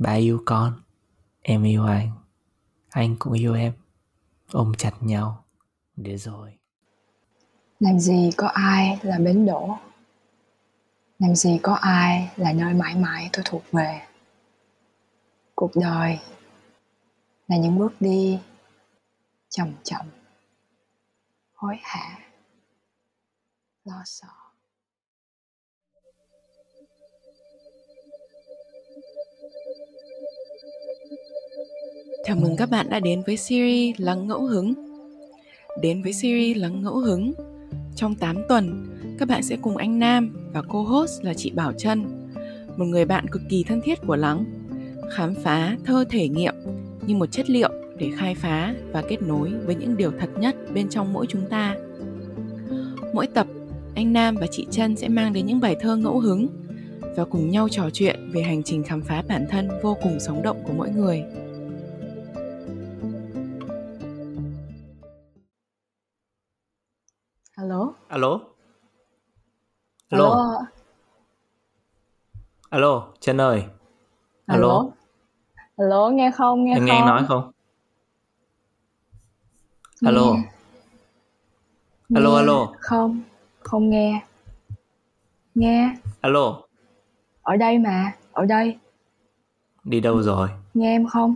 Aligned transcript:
ba 0.00 0.12
yêu 0.12 0.42
con. 0.46 0.82
Em 1.42 1.64
yêu 1.64 1.84
anh. 1.84 2.10
Anh 2.88 3.16
cũng 3.18 3.32
yêu 3.32 3.54
em. 3.54 3.72
Ôm 4.52 4.72
chặt 4.78 4.92
nhau. 5.00 5.44
Để 5.96 6.16
rồi. 6.16 6.58
Làm 7.80 7.98
gì 7.98 8.30
có 8.36 8.46
ai 8.46 8.98
là 9.02 9.18
bến 9.18 9.46
đỗ? 9.46 9.76
Làm 11.18 11.34
gì 11.34 11.58
có 11.62 11.74
ai 11.74 12.30
là 12.36 12.52
nơi 12.52 12.74
mãi 12.74 12.94
mãi 12.94 13.30
tôi 13.32 13.42
thuộc 13.44 13.62
về? 13.72 14.06
Cuộc 15.54 15.70
đời 15.74 16.18
là 17.48 17.56
những 17.56 17.78
bước 17.78 17.92
đi 18.00 18.38
chậm 19.48 19.72
chậm. 19.82 20.06
Hối 21.54 21.76
hả. 21.82 22.18
Lo 23.84 24.02
sợ. 24.04 24.39
Chào 32.30 32.38
mừng 32.42 32.56
các 32.56 32.70
bạn 32.70 32.90
đã 32.90 33.00
đến 33.00 33.22
với 33.26 33.36
series 33.36 33.96
Lắng 33.98 34.26
Ngẫu 34.26 34.42
Hứng. 34.46 34.74
Đến 35.82 36.02
với 36.02 36.12
series 36.12 36.56
Lắng 36.56 36.82
Ngẫu 36.82 36.96
Hứng, 36.96 37.32
trong 37.96 38.14
8 38.14 38.36
tuần, 38.48 38.86
các 39.18 39.28
bạn 39.28 39.42
sẽ 39.42 39.56
cùng 39.62 39.76
anh 39.76 39.98
Nam 39.98 40.50
và 40.52 40.62
cô 40.62 40.82
host 40.82 41.24
là 41.24 41.34
chị 41.34 41.50
Bảo 41.50 41.72
Trân, 41.72 42.04
một 42.76 42.84
người 42.84 43.04
bạn 43.04 43.28
cực 43.28 43.42
kỳ 43.48 43.64
thân 43.64 43.80
thiết 43.80 43.98
của 44.06 44.16
Lắng, 44.16 44.44
khám 45.10 45.34
phá 45.34 45.76
thơ 45.84 46.04
thể 46.10 46.28
nghiệm 46.28 46.54
như 47.06 47.16
một 47.16 47.26
chất 47.26 47.50
liệu 47.50 47.70
để 47.98 48.10
khai 48.16 48.34
phá 48.34 48.74
và 48.92 49.02
kết 49.08 49.22
nối 49.22 49.50
với 49.64 49.74
những 49.74 49.96
điều 49.96 50.12
thật 50.18 50.30
nhất 50.38 50.56
bên 50.74 50.88
trong 50.88 51.12
mỗi 51.12 51.26
chúng 51.28 51.48
ta. 51.50 51.76
Mỗi 53.14 53.26
tập, 53.26 53.46
anh 53.94 54.12
Nam 54.12 54.36
và 54.36 54.46
chị 54.50 54.66
Trân 54.70 54.96
sẽ 54.96 55.08
mang 55.08 55.32
đến 55.32 55.46
những 55.46 55.60
bài 55.60 55.76
thơ 55.80 55.96
ngẫu 55.96 56.18
hứng 56.18 56.46
và 57.16 57.24
cùng 57.24 57.50
nhau 57.50 57.68
trò 57.68 57.90
chuyện 57.92 58.30
về 58.32 58.42
hành 58.42 58.62
trình 58.62 58.82
khám 58.82 59.02
phá 59.02 59.22
bản 59.28 59.46
thân 59.50 59.68
vô 59.82 59.96
cùng 60.02 60.20
sống 60.20 60.42
động 60.42 60.62
của 60.66 60.72
mỗi 60.72 60.90
người. 60.90 61.24
Alo? 68.10 68.40
Alo? 70.10 70.26
Alo. 70.30 70.66
Alo 72.70 73.14
Trân 73.20 73.40
ơi. 73.40 73.64
Alo? 74.46 74.68
Alo? 74.68 74.90
Alo 75.76 76.10
nghe 76.10 76.30
không 76.30 76.64
nghe 76.64 76.72
em 76.72 76.78
không 76.78 76.86
nghe 76.86 76.92
anh 76.96 77.06
nói 77.06 77.24
không? 77.28 77.52
Alo? 80.00 80.24
Nghe. 80.34 80.42
alo 82.14 82.30
Nghe. 82.30 82.36
alo? 82.38 82.72
không 82.80 83.22
không 83.60 83.90
nghe. 83.90 84.26
Nghe. 85.54 85.96
Alo? 86.20 86.62
Ở 87.42 87.56
đây 87.56 87.78
mà 87.78 88.12
ở 88.32 88.44
đây. 88.44 88.78
Đi 89.84 90.00
đâu 90.00 90.22
rồi? 90.22 90.48
Nghe 90.74 90.94
em 90.94 91.06
không? 91.06 91.34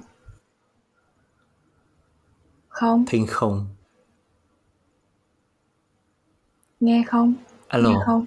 Không. 2.68 3.04
Thinh 3.06 3.26
không 3.28 3.66
nghe 6.84 7.04
không? 7.06 7.34
Alo. 7.68 7.90
nghe 7.90 7.96
không? 8.06 8.24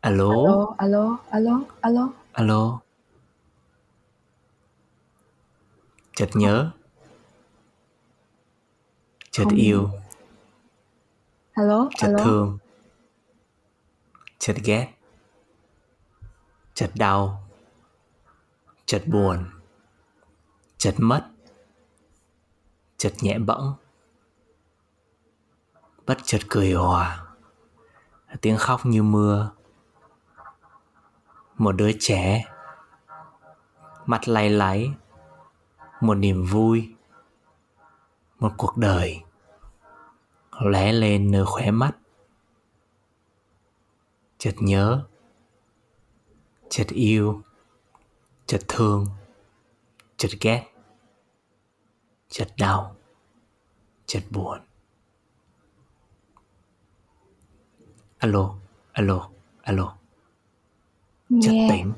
Alo? 0.00 0.28
Alo 0.30 0.74
alo 0.78 1.18
alo 1.30 1.60
alo. 1.80 2.12
Alo? 2.32 2.80
Chợt 6.16 6.30
nhớ. 6.34 6.70
Chợt 9.30 9.44
Không. 9.44 9.54
yêu. 9.54 9.90
Alo 11.52 11.90
chợt 11.96 12.06
alo. 12.06 12.24
thương. 12.24 12.58
Chợt 14.38 14.56
ghét. 14.64 14.88
Chợt 16.74 16.90
đau. 16.94 17.42
Chợt 18.86 19.02
buồn. 19.06 19.44
Chợt 20.78 20.94
mất. 20.98 21.28
Chợt 22.96 23.12
nhẹ 23.20 23.38
bẫng 23.38 23.74
bất 26.12 26.18
chợt 26.24 26.38
cười 26.48 26.72
hòa. 26.72 27.26
Tiếng 28.40 28.56
khóc 28.56 28.86
như 28.86 29.02
mưa. 29.02 29.50
Một 31.58 31.72
đứa 31.72 31.90
trẻ. 32.00 32.44
Mặt 34.06 34.28
lay 34.28 34.50
láy 34.50 34.94
một 36.00 36.14
niềm 36.14 36.44
vui. 36.44 36.94
Một 38.38 38.52
cuộc 38.56 38.76
đời. 38.76 39.22
Lóe 40.50 40.92
lên 40.92 41.30
nơi 41.30 41.44
khóe 41.46 41.70
mắt. 41.70 41.92
Chợt 44.38 44.54
nhớ. 44.58 45.06
Chợt 46.68 46.86
yêu. 46.88 47.42
Chợt 48.46 48.60
thương. 48.68 49.06
Chợt 50.16 50.30
ghét. 50.40 50.72
Chợt 52.28 52.48
đau. 52.58 52.96
Chợt 54.06 54.22
buồn. 54.30 54.60
Alo 58.22 58.54
alo 58.92 59.30
alo. 59.62 59.96
Nghe. 61.28 61.68
tỉnh. 61.70 61.92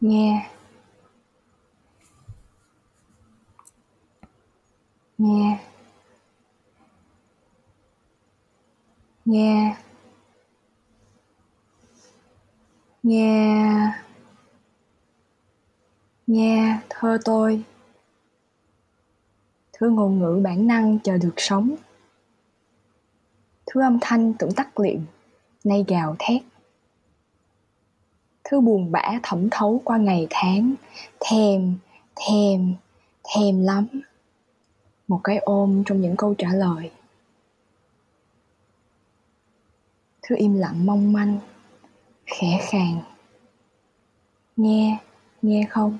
Nghe. 0.00 0.50
Nghe. 5.18 5.58
Nghe. 9.24 9.76
Nghe. 13.02 13.92
Nghe 16.26 16.80
thơ 16.88 17.18
tôi. 17.24 17.64
Thứ 19.72 19.90
ngôn 19.90 20.18
ngữ 20.18 20.40
bản 20.44 20.66
năng 20.66 20.98
chờ 20.98 21.18
được 21.18 21.34
sống 21.36 21.76
thứ 23.70 23.82
âm 23.82 23.98
thanh 24.00 24.34
tưởng 24.34 24.52
tắt 24.52 24.80
liệm 24.80 25.00
nay 25.64 25.84
gào 25.88 26.16
thét. 26.18 26.42
Thứ 28.44 28.60
buồn 28.60 28.92
bã 28.92 29.20
thẩm 29.22 29.48
thấu 29.50 29.80
qua 29.84 29.98
ngày 29.98 30.26
tháng, 30.30 30.74
thèm 31.20 31.76
thèm 32.16 32.74
thèm 33.34 33.62
lắm. 33.62 33.86
Một 35.08 35.20
cái 35.24 35.38
ôm 35.38 35.82
trong 35.86 36.00
những 36.00 36.16
câu 36.16 36.34
trả 36.38 36.48
lời. 36.52 36.90
Thứ 40.22 40.36
im 40.38 40.54
lặng 40.54 40.86
mong 40.86 41.12
manh, 41.12 41.38
khẽ 42.26 42.60
khàng. 42.70 43.00
Nghe 44.56 44.98
nghe 45.42 45.66
không? 45.70 45.98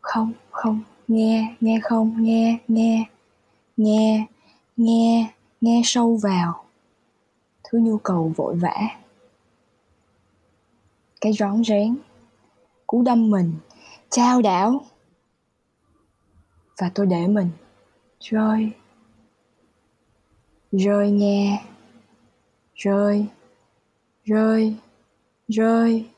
Không 0.00 0.32
không. 0.50 0.80
Nghe 1.08 1.54
nghe 1.60 1.80
không? 1.82 2.24
Nghe 2.24 2.58
nghe. 2.68 3.04
Nghe 3.76 4.26
nghe 4.76 5.32
nghe 5.60 5.80
sâu 5.84 6.16
vào 6.16 6.65
thứ 7.70 7.78
nhu 7.78 7.98
cầu 7.98 8.32
vội 8.36 8.56
vã. 8.56 8.76
Cái 11.20 11.32
rón 11.32 11.64
rén. 11.64 11.96
Cú 12.86 13.02
đâm 13.02 13.30
mình. 13.30 13.54
Trao 14.10 14.42
đảo. 14.42 14.84
Và 16.80 16.90
tôi 16.94 17.06
để 17.06 17.26
mình. 17.26 17.50
Rơi. 18.20 18.72
Rơi 20.72 21.10
nghe. 21.10 21.64
Rơi. 22.74 23.26
Rơi. 24.24 24.76
Rơi. 25.48 26.10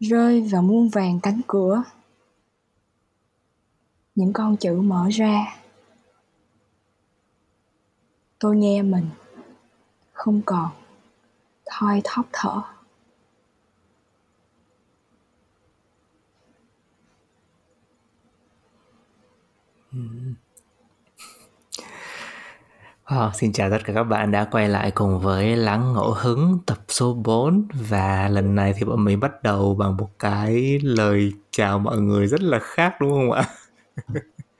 Rơi 0.00 0.48
vào 0.52 0.62
muôn 0.62 0.88
vàng 0.88 1.20
cánh 1.22 1.40
cửa. 1.46 1.82
Những 4.14 4.32
con 4.32 4.56
chữ 4.56 4.80
mở 4.80 5.08
ra. 5.12 5.56
Tôi 8.38 8.56
nghe 8.56 8.82
mình 8.82 9.06
không 10.18 10.42
còn. 10.46 10.68
Thoi 11.70 12.00
thóp 12.04 12.26
thở. 12.32 12.60
Wow, 23.06 23.30
xin 23.34 23.52
chào 23.52 23.70
tất 23.70 23.78
cả 23.84 23.92
các 23.92 24.04
bạn 24.04 24.30
đã 24.30 24.44
quay 24.50 24.68
lại 24.68 24.90
cùng 24.90 25.20
với 25.20 25.56
Lắng 25.56 25.92
Ngẫu 25.92 26.12
Hứng 26.12 26.58
tập 26.66 26.78
số 26.88 27.14
4 27.14 27.68
Và 27.88 28.28
lần 28.28 28.54
này 28.54 28.74
thì 28.76 28.84
bọn 28.84 29.04
mình 29.04 29.20
bắt 29.20 29.42
đầu 29.42 29.74
bằng 29.74 29.96
một 29.96 30.10
cái 30.18 30.78
lời 30.82 31.32
chào 31.50 31.78
mọi 31.78 32.00
người 32.00 32.26
rất 32.26 32.42
là 32.42 32.58
khác 32.58 32.94
đúng 33.00 33.10
không 33.10 33.32
ạ? 33.32 33.44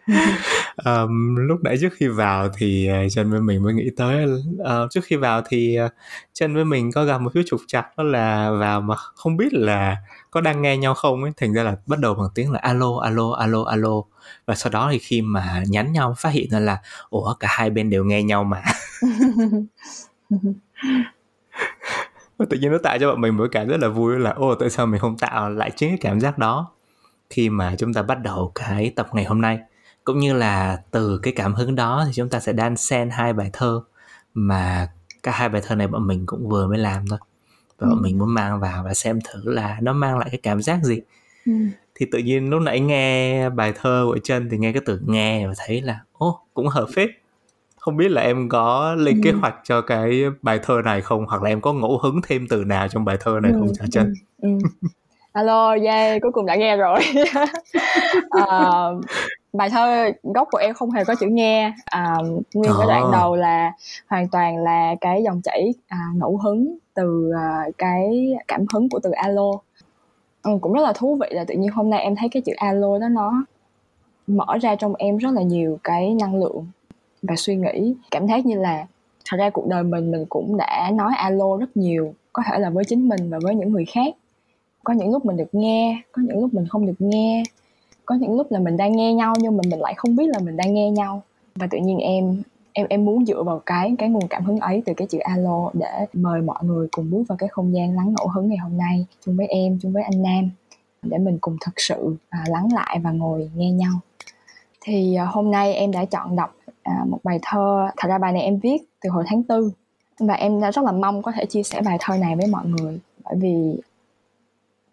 um, 0.85 1.37
lúc 1.37 1.61
nãy 1.63 1.77
trước 1.81 1.93
khi 1.93 2.09
vào 2.09 2.49
thì 2.57 2.87
ờ, 2.87 3.09
chân 3.09 3.31
với 3.31 3.41
mình 3.41 3.63
mới 3.63 3.75
nghĩ 3.75 3.91
tới 3.97 4.25
uh, 4.25 4.91
Trước 4.91 5.01
khi 5.05 5.17
vào 5.17 5.43
thì 5.49 5.75
ờ, 5.77 5.89
chân 6.33 6.55
với 6.55 6.65
mình 6.65 6.93
có 6.93 7.05
gặp 7.05 7.21
một 7.21 7.31
chút 7.35 7.43
trục 7.47 7.61
trặc 7.67 7.87
đó 7.97 8.05
là 8.05 8.51
vào 8.51 8.81
mà 8.81 8.95
không 8.97 9.37
biết 9.37 9.53
là 9.53 9.97
có 10.31 10.41
đang 10.41 10.63
nghe 10.63 10.77
nhau 10.77 10.95
không 10.95 11.23
ấy. 11.23 11.33
Thành 11.37 11.53
ra 11.53 11.63
là 11.63 11.77
bắt 11.87 11.99
đầu 11.99 12.15
bằng 12.15 12.29
tiếng 12.35 12.53
là 12.53 12.59
alo, 12.59 12.99
alo, 13.03 13.33
alo, 13.33 13.65
alo. 13.65 14.03
Và 14.47 14.55
sau 14.55 14.71
đó 14.71 14.89
thì 14.93 14.99
khi 14.99 15.23
mà 15.23 15.63
nhắn 15.67 15.93
nhau 15.93 16.15
phát 16.19 16.33
hiện 16.33 16.51
ra 16.51 16.59
là 16.59 16.79
ủa 17.11 17.35
cả 17.35 17.49
hai 17.51 17.71
bên 17.71 17.91
đều 17.91 18.05
nghe 18.05 18.23
nhau 18.23 18.45
mà. 18.45 18.63
Tự 22.51 22.59
nhiên 22.59 22.73
nó 22.73 22.79
tạo 22.83 22.99
cho 22.99 23.11
bọn 23.11 23.21
mình 23.21 23.37
một 23.37 23.49
cảm 23.53 23.69
rất 23.69 23.81
là 23.81 23.89
vui 23.89 24.19
là 24.19 24.31
ô 24.31 24.55
tại 24.55 24.71
sao 24.71 24.87
mình 24.87 25.01
không 25.01 25.19
tạo 25.19 25.51
lại 25.51 25.71
chính 25.77 25.89
cái 25.91 25.99
cảm 26.01 26.21
giác 26.21 26.39
đó? 26.39 26.71
Khi 27.31 27.51
mà 27.51 27.75
chúng 27.79 27.95
ta 27.95 28.03
bắt 28.03 28.23
đầu 28.23 28.53
cái 28.55 28.93
tập 28.97 29.09
ngày 29.13 29.25
hôm 29.25 29.41
nay 29.41 29.59
cũng 30.09 30.19
như 30.19 30.33
là 30.33 30.79
từ 30.91 31.21
cái 31.23 31.33
cảm 31.37 31.55
hứng 31.55 31.75
đó 31.75 32.05
thì 32.07 32.13
chúng 32.15 32.29
ta 32.29 32.41
sẽ 32.41 32.53
đan 32.53 32.77
xen 32.77 33.11
hai 33.11 33.33
bài 33.33 33.51
thơ 33.53 33.81
mà 34.35 34.89
cả 35.23 35.33
hai 35.33 35.49
bài 35.49 35.63
thơ 35.65 35.75
này 35.75 35.87
bọn 35.87 36.07
mình 36.07 36.27
cũng 36.27 36.49
vừa 36.49 36.67
mới 36.67 36.79
làm 36.79 37.05
thôi 37.11 37.19
và 37.79 37.87
ừ. 37.87 37.91
bọn 37.91 38.03
mình 38.03 38.19
muốn 38.19 38.35
mang 38.35 38.61
vào 38.61 38.83
và 38.85 38.95
xem 38.95 39.19
thử 39.25 39.41
là 39.45 39.79
nó 39.83 39.93
mang 39.93 40.19
lại 40.19 40.29
cái 40.33 40.41
cảm 40.43 40.63
giác 40.63 40.79
gì 40.83 41.01
ừ. 41.47 41.53
thì 41.95 42.07
tự 42.13 42.19
nhiên 42.19 42.51
lúc 42.51 42.63
nãy 42.63 42.81
nghe 42.81 43.51
bài 43.51 43.73
thơ 43.77 44.05
của 44.07 44.19
chân 44.25 44.49
thì 44.51 44.59
nghe 44.59 44.73
cái 44.73 44.83
từ 44.87 45.01
nghe 45.07 45.47
và 45.47 45.55
thấy 45.67 45.81
là 45.81 46.01
ô 46.13 46.41
cũng 46.55 46.69
hợp 46.69 46.87
phết 46.95 47.11
không 47.79 47.97
biết 47.97 48.11
là 48.11 48.23
em 48.23 48.49
có 48.49 48.95
lên 48.95 49.15
ừ. 49.15 49.21
kế 49.25 49.33
hoạch 49.33 49.55
cho 49.65 49.81
cái 49.81 50.23
bài 50.43 50.61
thơ 50.63 50.83
này 50.85 51.01
không 51.01 51.27
hoặc 51.27 51.43
là 51.43 51.49
em 51.51 51.61
có 51.61 51.73
ngẫu 51.73 51.99
hứng 51.99 52.21
thêm 52.29 52.49
từ 52.49 52.65
nào 52.65 52.89
trong 52.89 53.05
bài 53.05 53.17
thơ 53.21 53.41
này 53.43 53.53
ừ. 53.53 53.59
không 53.61 53.73
trả 53.79 53.85
chân 53.91 54.15
ừ. 54.43 54.49
Ừ. 54.83 54.89
alo 55.33 55.77
yeah 55.83 56.23
cuối 56.23 56.33
cùng 56.33 56.47
đã 56.47 56.55
nghe 56.55 56.77
rồi 56.77 57.01
uh, 58.39 59.05
bài 59.53 59.71
thơ 59.71 60.11
gốc 60.23 60.49
của 60.51 60.59
em 60.59 60.75
không 60.75 60.91
hề 60.91 61.05
có 61.05 61.15
chữ 61.15 61.27
nghe. 61.27 61.73
À, 61.85 62.17
nguyên 62.55 62.73
cái 62.79 62.87
đoạn 62.87 63.11
đầu 63.13 63.37
là 63.37 63.73
hoàn 64.07 64.29
toàn 64.29 64.59
là 64.59 64.95
cái 65.01 65.23
dòng 65.23 65.41
chảy 65.45 65.75
à, 65.89 65.99
ngẫu 66.15 66.37
hứng 66.37 66.79
từ 66.95 67.33
à, 67.37 67.65
cái 67.79 68.35
cảm 68.49 68.65
hứng 68.73 68.89
của 68.89 69.01
từ 69.03 69.11
alo. 69.11 69.51
Ừ, 70.43 70.59
cũng 70.61 70.73
rất 70.73 70.83
là 70.83 70.93
thú 70.93 71.19
vị 71.21 71.27
là 71.31 71.45
tự 71.45 71.55
nhiên 71.55 71.71
hôm 71.71 71.91
nay 71.91 72.01
em 72.01 72.17
thấy 72.17 72.29
cái 72.29 72.43
chữ 72.43 72.53
alo 72.57 72.99
đó 72.99 73.09
nó 73.09 73.45
mở 74.27 74.47
ra 74.63 74.75
trong 74.75 74.95
em 74.95 75.17
rất 75.17 75.31
là 75.35 75.43
nhiều 75.43 75.79
cái 75.85 76.15
năng 76.15 76.35
lượng 76.35 76.67
và 77.23 77.37
suy 77.37 77.57
nghĩ. 77.57 77.95
Cảm 78.11 78.29
thấy 78.29 78.43
như 78.43 78.59
là 78.59 78.87
thật 79.31 79.37
ra 79.37 79.51
cuộc 79.51 79.67
đời 79.67 79.83
mình 79.83 80.11
mình 80.11 80.27
cũng 80.29 80.57
đã 80.57 80.91
nói 80.95 81.13
alo 81.17 81.57
rất 81.57 81.77
nhiều 81.77 82.15
có 82.33 82.43
thể 82.47 82.59
là 82.59 82.71
với 82.71 82.85
chính 82.85 83.09
mình 83.09 83.31
và 83.31 83.39
với 83.43 83.55
những 83.55 83.73
người 83.73 83.85
khác. 83.85 84.15
Có 84.85 84.93
những 84.93 85.13
lúc 85.13 85.25
mình 85.25 85.37
được 85.37 85.49
nghe 85.53 86.03
có 86.13 86.23
những 86.23 86.41
lúc 86.41 86.55
mình 86.55 86.67
không 86.69 86.87
được 86.87 86.97
nghe 86.99 87.43
có 88.09 88.15
những 88.15 88.37
lúc 88.37 88.53
là 88.53 88.59
mình 88.59 88.77
đang 88.77 88.93
nghe 88.93 89.15
nhau 89.15 89.35
nhưng 89.39 89.57
mà 89.57 89.63
mình 89.71 89.81
lại 89.81 89.95
không 89.97 90.17
biết 90.17 90.25
là 90.29 90.39
mình 90.39 90.57
đang 90.57 90.75
nghe 90.75 90.91
nhau. 90.91 91.23
Và 91.55 91.67
tự 91.71 91.79
nhiên 91.79 91.99
em 91.99 92.43
em 92.73 92.87
em 92.91 93.05
muốn 93.05 93.27
dựa 93.27 93.43
vào 93.43 93.63
cái 93.67 93.95
cái 93.99 94.09
nguồn 94.09 94.29
cảm 94.29 94.45
hứng 94.45 94.61
ấy 94.61 94.83
từ 94.87 94.93
cái 94.97 95.09
chữ 95.11 95.19
alo 95.19 95.71
để 95.73 96.07
mời 96.13 96.41
mọi 96.41 96.59
người 96.63 96.89
cùng 96.91 97.11
bước 97.11 97.23
vào 97.29 97.39
cái 97.39 97.49
không 97.49 97.75
gian 97.75 97.97
lắng 97.97 98.15
ngẫu 98.17 98.29
hứng 98.29 98.49
ngày 98.49 98.59
hôm 98.59 98.77
nay 98.79 99.07
chung 99.27 99.37
với 99.37 99.47
em 99.47 99.79
chung 99.83 99.93
với 99.93 100.03
anh 100.03 100.23
Nam 100.23 100.51
để 101.03 101.19
mình 101.19 101.39
cùng 101.41 101.57
thật 101.61 101.73
sự 101.77 102.17
à, 102.29 102.45
lắng 102.49 102.69
lại 102.75 102.99
và 103.03 103.11
ngồi 103.11 103.51
nghe 103.57 103.71
nhau. 103.71 104.01
Thì 104.81 105.15
à, 105.15 105.25
hôm 105.25 105.51
nay 105.51 105.75
em 105.75 105.93
đã 105.93 106.05
chọn 106.05 106.37
đọc 106.37 106.55
à, 106.83 107.05
một 107.09 107.19
bài 107.25 107.39
thơ 107.43 107.89
thật 107.97 108.09
ra 108.09 108.19
bài 108.19 108.33
này 108.33 108.43
em 108.43 108.59
viết 108.59 108.79
từ 109.01 109.11
hồi 109.11 109.25
tháng 109.27 109.43
tư 109.43 109.71
và 110.19 110.35
em 110.35 110.61
đã 110.61 110.71
rất 110.71 110.85
là 110.85 110.93
mong 110.93 111.23
có 111.23 111.33
thể 111.33 111.45
chia 111.47 111.63
sẻ 111.63 111.81
bài 111.85 111.97
thơ 112.01 112.17
này 112.17 112.37
với 112.37 112.47
mọi 112.47 112.67
người. 112.67 112.99
Bởi 113.25 113.35
vì 113.41 113.81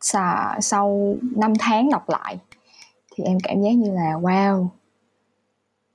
sau, 0.01 0.61
sau 0.61 1.15
5 1.35 1.53
tháng 1.59 1.89
đọc 1.89 2.09
lại 2.09 2.37
thì 3.15 3.23
em 3.23 3.37
cảm 3.43 3.61
giác 3.61 3.71
như 3.71 3.91
là 3.91 4.13
wow 4.13 4.67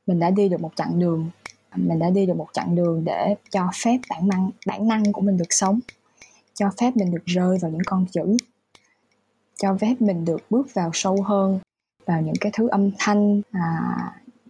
mình 0.07 0.19
đã 0.19 0.31
đi 0.31 0.49
được 0.49 0.61
một 0.61 0.73
chặng 0.77 0.99
đường 0.99 1.31
mình 1.77 1.99
đã 1.99 2.11
đi 2.11 2.27
được 2.27 2.37
một 2.37 2.49
chặng 2.53 2.75
đường 2.77 3.05
để 3.05 3.35
cho 3.51 3.71
phép 3.85 3.99
bản 4.11 4.29
năng 4.29 4.51
bản 4.67 4.89
năng 4.89 5.13
của 5.13 5.21
mình 5.21 5.37
được 5.37 5.53
sống 5.53 5.81
cho 6.55 6.71
phép 6.81 6.97
mình 6.97 7.11
được 7.11 7.25
rơi 7.25 7.59
vào 7.59 7.71
những 7.71 7.85
con 7.87 8.07
chữ 8.13 8.37
cho 9.57 9.77
phép 9.81 9.95
mình 10.01 10.25
được 10.25 10.41
bước 10.51 10.75
vào 10.75 10.91
sâu 10.93 11.23
hơn 11.23 11.59
vào 12.07 12.23
những 12.23 12.35
cái 12.41 12.53
thứ 12.55 12.69
âm 12.69 12.91
thanh 12.99 13.43
à, 13.51 13.97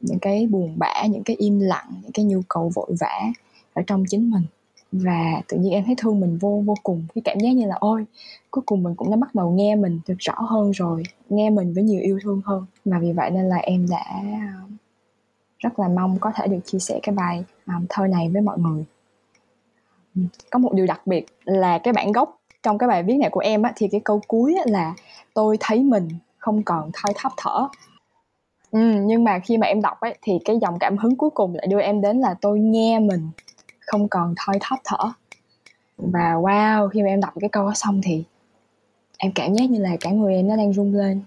những 0.00 0.18
cái 0.18 0.46
buồn 0.46 0.74
bã 0.78 1.02
những 1.10 1.22
cái 1.24 1.36
im 1.36 1.60
lặng 1.60 1.86
những 2.02 2.12
cái 2.12 2.24
nhu 2.24 2.40
cầu 2.48 2.72
vội 2.74 2.90
vã 3.00 3.32
ở 3.72 3.82
trong 3.86 4.04
chính 4.08 4.30
mình. 4.30 4.42
Và 4.92 5.42
tự 5.48 5.56
nhiên 5.56 5.72
em 5.72 5.84
thấy 5.84 5.94
thương 5.98 6.20
mình 6.20 6.38
vô 6.38 6.62
vô 6.66 6.74
cùng. 6.82 7.06
Cái 7.14 7.22
cảm 7.24 7.38
giác 7.40 7.50
như 7.50 7.66
là 7.66 7.76
ôi 7.80 8.04
cuối 8.50 8.62
cùng 8.66 8.82
mình 8.82 8.94
cũng 8.94 9.10
đã 9.10 9.16
bắt 9.16 9.34
đầu 9.34 9.50
nghe 9.50 9.76
mình 9.76 10.00
được 10.06 10.14
rõ 10.18 10.34
hơn 10.36 10.70
rồi 10.70 11.02
nghe 11.28 11.50
mình 11.50 11.74
với 11.74 11.84
nhiều 11.84 12.00
yêu 12.00 12.18
thương 12.22 12.40
hơn. 12.44 12.66
Và 12.84 12.98
vì 12.98 13.12
vậy 13.12 13.30
nên 13.30 13.48
là 13.48 13.56
em 13.56 13.86
đã 13.90 14.04
rất 15.58 15.78
là 15.78 15.88
mong 15.88 16.18
có 16.20 16.32
thể 16.34 16.46
được 16.46 16.60
chia 16.64 16.78
sẻ 16.78 17.00
cái 17.02 17.14
bài 17.14 17.44
um, 17.66 17.86
thơ 17.88 18.06
này 18.06 18.28
với 18.28 18.42
mọi 18.42 18.58
người. 18.58 18.84
Có 20.50 20.58
một 20.58 20.72
điều 20.72 20.86
đặc 20.86 21.06
biệt 21.06 21.26
là 21.44 21.78
cái 21.78 21.92
bản 21.92 22.12
gốc 22.12 22.40
trong 22.62 22.78
cái 22.78 22.88
bài 22.88 23.02
viết 23.02 23.16
này 23.16 23.30
của 23.30 23.40
em 23.40 23.62
á, 23.62 23.72
thì 23.76 23.88
cái 23.88 24.00
câu 24.04 24.20
cuối 24.28 24.54
á, 24.54 24.64
là 24.66 24.94
tôi 25.34 25.56
thấy 25.60 25.82
mình 25.82 26.08
không 26.38 26.62
còn 26.62 26.90
thoi 26.94 27.12
thóp 27.16 27.32
thở. 27.36 27.68
Ừ, 28.70 28.80
nhưng 29.04 29.24
mà 29.24 29.38
khi 29.38 29.58
mà 29.58 29.66
em 29.66 29.82
đọc 29.82 30.00
ấy 30.00 30.18
thì 30.22 30.32
cái 30.44 30.58
dòng 30.62 30.78
cảm 30.78 30.98
hứng 30.98 31.16
cuối 31.16 31.30
cùng 31.30 31.54
lại 31.54 31.66
đưa 31.66 31.80
em 31.80 32.00
đến 32.00 32.20
là 32.20 32.34
tôi 32.40 32.60
nghe 32.60 32.98
mình 32.98 33.28
không 33.80 34.08
còn 34.08 34.34
thoi 34.36 34.58
thóp 34.60 34.78
thở. 34.84 35.12
Và 35.96 36.34
wow 36.34 36.88
khi 36.88 37.02
mà 37.02 37.08
em 37.08 37.20
đọc 37.20 37.32
cái 37.40 37.48
câu 37.48 37.66
đó 37.66 37.72
xong 37.74 38.00
thì 38.02 38.24
em 39.22 39.32
cảm 39.32 39.54
giác 39.54 39.70
như 39.70 39.78
là 39.78 39.96
cả 40.00 40.10
người 40.10 40.34
em 40.34 40.48
nó 40.48 40.56
đang 40.56 40.72
rung 40.72 40.94
lên. 40.94 41.20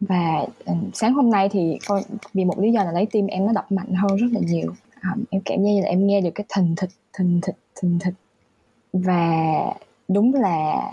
Và 0.00 0.46
um, 0.66 0.90
sáng 0.94 1.12
hôm 1.14 1.30
nay 1.30 1.48
thì 1.48 1.78
con 1.88 2.02
vì 2.34 2.44
một 2.44 2.58
lý 2.58 2.72
do 2.72 2.84
là 2.84 2.92
lấy 2.92 3.06
tim 3.06 3.26
em 3.26 3.46
nó 3.46 3.52
đập 3.52 3.72
mạnh 3.72 3.94
hơn 3.94 4.16
rất 4.16 4.26
là 4.32 4.40
nhiều. 4.40 4.74
Um, 5.02 5.24
em 5.30 5.42
cảm 5.44 5.58
giác 5.64 5.70
như 5.70 5.80
là 5.80 5.88
em 5.88 6.06
nghe 6.06 6.20
được 6.20 6.30
cái 6.34 6.46
thình 6.56 6.74
thịch 6.76 6.90
thình 7.12 7.40
thịch 7.42 7.56
thình 7.74 7.98
thịch 7.98 8.14
và 8.92 9.52
đúng 10.08 10.34
là 10.34 10.92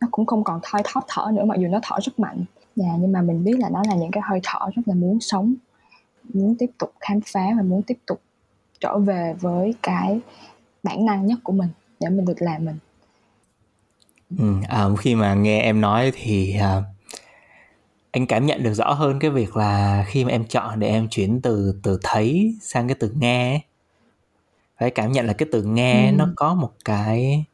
nó 0.00 0.08
cũng 0.10 0.26
không 0.26 0.44
còn 0.44 0.60
thoi 0.62 0.82
thóp 0.84 1.04
thở 1.08 1.30
nữa 1.32 1.44
mặc 1.44 1.58
dù 1.58 1.68
nó 1.68 1.80
thở 1.82 1.96
rất 2.02 2.18
mạnh. 2.18 2.44
Dạ, 2.76 2.88
nhưng 3.00 3.12
mà 3.12 3.22
mình 3.22 3.44
biết 3.44 3.58
là 3.58 3.68
nó 3.70 3.82
là 3.88 3.94
những 3.94 4.10
cái 4.10 4.22
hơi 4.26 4.40
thở 4.42 4.70
rất 4.76 4.82
là 4.86 4.94
muốn 4.94 5.20
sống 5.20 5.54
muốn 6.34 6.54
tiếp 6.58 6.70
tục 6.78 6.92
khám 7.00 7.20
phá 7.26 7.46
và 7.56 7.62
muốn 7.62 7.82
tiếp 7.82 7.98
tục 8.06 8.20
trở 8.80 8.98
về 8.98 9.34
với 9.40 9.74
cái 9.82 10.20
bản 10.82 11.06
năng 11.06 11.26
nhất 11.26 11.38
của 11.42 11.52
mình 11.52 11.68
để 12.00 12.08
mình 12.08 12.24
được 12.24 12.42
làm 12.42 12.64
mình 12.64 12.76
ừ, 14.38 14.54
à, 14.68 14.88
khi 14.98 15.14
mà 15.14 15.34
nghe 15.34 15.60
em 15.60 15.80
nói 15.80 16.12
thì 16.14 16.56
à, 16.56 16.82
anh 18.10 18.26
cảm 18.26 18.46
nhận 18.46 18.62
được 18.62 18.74
rõ 18.74 18.92
hơn 18.92 19.18
cái 19.18 19.30
việc 19.30 19.56
là 19.56 20.04
khi 20.08 20.24
mà 20.24 20.30
em 20.30 20.44
chọn 20.44 20.80
để 20.80 20.88
em 20.88 21.08
chuyển 21.08 21.40
từ 21.40 21.80
từ 21.82 21.98
thấy 22.02 22.54
sang 22.62 22.88
cái 22.88 22.96
từ 23.00 23.12
nghe 23.18 23.60
phải 24.78 24.90
cảm 24.90 25.12
nhận 25.12 25.26
là 25.26 25.32
cái 25.32 25.48
từ 25.52 25.62
nghe 25.62 26.10
ừ. 26.10 26.16
nó 26.16 26.28
có 26.36 26.54
một 26.54 26.72
cái 26.84 27.44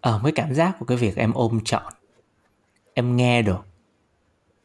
ở 0.00 0.12
ờ, 0.12 0.20
với 0.22 0.32
cảm 0.32 0.54
giác 0.54 0.76
của 0.78 0.86
cái 0.86 0.96
việc 0.96 1.16
em 1.16 1.32
ôm 1.32 1.60
chọn 1.64 1.92
em 2.94 3.16
nghe 3.16 3.42
được 3.42 3.66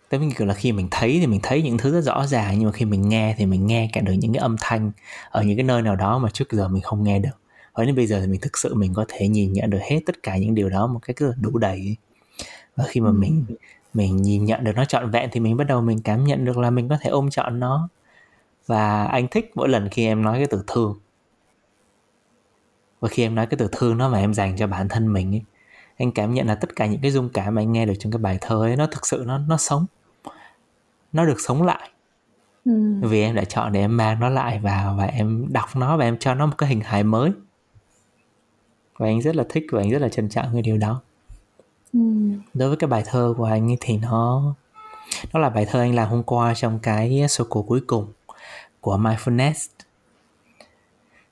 Tới 0.10 0.20
như 0.20 0.31
kiểu 0.38 0.48
là 0.48 0.54
khi 0.54 0.72
mình 0.72 0.88
thấy 0.92 1.18
thì 1.20 1.28
mình 1.28 1.40
thấy 1.44 1.62
những 1.62 1.78
thứ 1.78 1.92
rất 1.92 2.02
rõ 2.02 2.25
ràng 2.25 2.56
nhưng 2.58 2.66
mà 2.66 2.72
khi 2.72 2.86
mình 2.86 3.10
nghe 3.10 3.36
thì 3.38 3.46
mình 3.46 3.68
nghe 3.68 3.90
cả 3.94 4.02
được 4.02 4.13
những 4.13 4.34
cái 4.34 4.40
âm 4.40 4.56
thanh 4.62 4.92
ở 5.30 5.44
những 5.44 5.58
cái 5.58 5.63
nơi 5.63 5.81
nào 5.81 5.96
đó 5.96 6.18
mà 6.18 6.30
trước 6.30 6.52
giờ 6.52 6.68
mình 6.68 6.81
không 6.81 7.04
nghe 7.04 7.20
được. 7.20 7.47
Và 7.77 7.83
đến 7.83 7.95
bây 7.95 8.07
giờ 8.07 8.21
thì 8.21 8.27
mình 8.27 8.41
thực 8.41 8.57
sự 8.57 8.75
mình 8.75 8.94
có 8.94 9.06
thể 9.07 9.27
nhìn 9.27 9.53
nhận 9.53 9.69
được 9.69 9.79
hết 9.81 10.00
tất 10.06 10.24
cả 10.24 10.38
những 10.38 10.56
điều 10.56 10.69
đó 10.69 10.88
một 10.88 11.00
cách 11.01 11.18
rất 11.18 11.27
là 11.27 11.33
đủ 11.41 11.57
đầy. 11.57 11.95
Và 12.75 12.83
khi 12.88 13.01
mà 13.01 13.12
mình 13.12 13.46
mình 13.93 14.17
nhìn 14.17 14.46
nhận 14.46 14.63
được 14.63 14.72
nó 14.75 14.86
trọn 14.86 15.12
vẹn 15.12 15.29
thì 15.31 15.39
mình 15.39 15.57
bắt 15.57 15.63
đầu 15.63 15.81
mình 15.81 16.01
cảm 16.03 16.24
nhận 16.24 16.46
được 16.46 16.57
là 16.57 16.69
mình 16.69 16.89
có 16.89 16.98
thể 17.01 17.10
ôm 17.10 17.29
trọn 17.29 17.60
nó. 17.60 17.89
Và 18.67 19.05
anh 19.05 19.27
thích 19.27 19.51
mỗi 19.55 19.69
lần 19.69 19.89
khi 19.89 20.05
em 20.05 20.22
nói 20.22 20.38
cái 20.38 20.48
từ 20.50 20.63
thương. 20.67 20.96
Và 23.00 23.10
khi 23.10 23.24
em 23.24 23.36
nói 23.36 23.46
cái 23.46 23.57
từ 23.57 23.69
thương 23.72 23.98
nó 23.98 24.10
mà 24.10 24.19
em 24.19 24.34
dành 24.34 24.57
cho 24.57 24.67
bản 24.67 24.89
thân 24.89 25.13
mình 25.13 25.36
ấy, 25.36 25.41
anh 25.98 26.12
cảm 26.12 26.34
nhận 26.34 26.48
là 26.48 26.55
tất 26.55 26.75
cả 26.75 26.86
những 26.86 27.01
cái 27.01 27.12
dung 27.12 27.29
cảm 27.29 27.55
mà 27.55 27.62
anh 27.62 27.72
nghe 27.72 27.86
được 27.86 27.93
trong 28.00 28.12
cái 28.12 28.19
bài 28.19 28.38
thơ 28.41 28.55
ấy 28.55 28.75
nó 28.75 28.88
thực 28.88 29.05
sự 29.05 29.24
nó 29.27 29.38
nó 29.38 29.57
sống 29.57 29.86
nó 31.13 31.25
được 31.25 31.39
sống 31.39 31.63
lại 31.63 31.89
ừ. 32.65 32.72
vì 33.01 33.22
em 33.22 33.36
đã 33.36 33.43
chọn 33.43 33.72
để 33.72 33.79
em 33.79 33.98
mang 33.98 34.19
nó 34.19 34.29
lại 34.29 34.60
vào 34.60 34.96
và 34.98 35.05
em 35.05 35.46
đọc 35.53 35.75
nó 35.75 35.98
và 35.98 36.05
em 36.05 36.17
cho 36.17 36.34
nó 36.34 36.46
một 36.46 36.55
cái 36.57 36.69
hình 36.69 36.81
hài 36.81 37.03
mới 37.03 37.31
và 38.98 39.08
anh 39.08 39.22
rất 39.22 39.36
là 39.36 39.44
thích 39.50 39.66
và 39.72 39.82
anh 39.82 39.89
rất 39.89 40.01
là 40.01 40.10
trân 40.10 40.30
trọng 40.30 40.46
cái 40.54 40.62
điều 40.62 40.77
đó 40.77 41.01
ừ. 41.94 42.00
đối 42.54 42.70
với 42.70 42.77
cái 42.77 42.88
bài 42.88 43.04
thơ 43.06 43.34
của 43.38 43.46
anh 43.46 43.75
thì 43.80 43.98
nó 43.98 44.56
nó 45.34 45.39
là 45.39 45.50
bài 45.50 45.66
thơ 45.70 45.80
anh 45.80 45.96
làm 45.96 46.10
hôm 46.10 46.24
qua 46.24 46.54
trong 46.54 46.80
cái 46.80 47.10
circle 47.38 47.62
cuối 47.68 47.82
cùng 47.88 48.13
của 48.82 48.98
mindfulness 48.98 49.68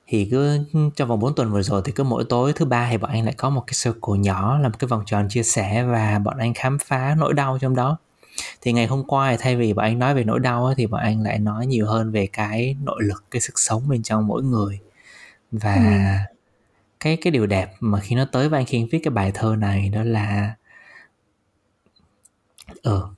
thì 0.06 0.28
cứ 0.30 0.58
trong 0.96 1.08
vòng 1.08 1.20
4 1.20 1.34
tuần 1.34 1.52
vừa 1.52 1.62
rồi 1.62 1.82
thì 1.84 1.92
cứ 1.92 2.04
mỗi 2.04 2.24
tối 2.28 2.52
thứ 2.52 2.64
ba 2.64 2.88
thì 2.90 2.98
bọn 2.98 3.10
anh 3.10 3.24
lại 3.24 3.34
có 3.36 3.50
một 3.50 3.64
cái 3.66 3.74
circle 3.84 4.18
nhỏ 4.18 4.58
là 4.58 4.68
một 4.68 4.78
cái 4.78 4.88
vòng 4.88 5.02
tròn 5.06 5.26
chia 5.28 5.42
sẻ 5.42 5.84
và 5.84 6.18
bọn 6.18 6.38
anh 6.38 6.54
khám 6.54 6.78
phá 6.78 7.14
nỗi 7.18 7.34
đau 7.34 7.58
trong 7.60 7.76
đó 7.76 7.98
thì 8.60 8.72
ngày 8.72 8.86
hôm 8.86 9.04
qua 9.04 9.30
thì 9.30 9.36
thay 9.40 9.56
vì 9.56 9.72
bọn 9.72 9.84
anh 9.84 9.98
nói 9.98 10.14
về 10.14 10.24
nỗi 10.24 10.40
đau 10.40 10.74
thì 10.76 10.86
bọn 10.86 11.00
anh 11.00 11.22
lại 11.22 11.38
nói 11.38 11.66
nhiều 11.66 11.86
hơn 11.86 12.12
về 12.12 12.26
cái 12.26 12.76
nội 12.82 13.02
lực 13.02 13.24
cái 13.30 13.40
sức 13.40 13.58
sống 13.58 13.88
bên 13.88 14.02
trong 14.02 14.26
mỗi 14.26 14.42
người 14.42 14.80
và 15.52 15.74
ừ. 16.30 16.35
Cái 17.00 17.16
cái 17.16 17.30
điều 17.30 17.46
đẹp 17.46 17.72
mà 17.80 18.00
khi 18.00 18.16
nó 18.16 18.24
tới 18.32 18.48
với 18.48 18.60
anh 18.60 18.66
khi 18.66 18.78
anh 18.78 18.86
viết 18.90 19.00
cái 19.02 19.10
bài 19.10 19.30
thơ 19.34 19.56
này 19.58 19.88
đó 19.88 20.02
là 20.02 20.54
ờ 22.82 23.16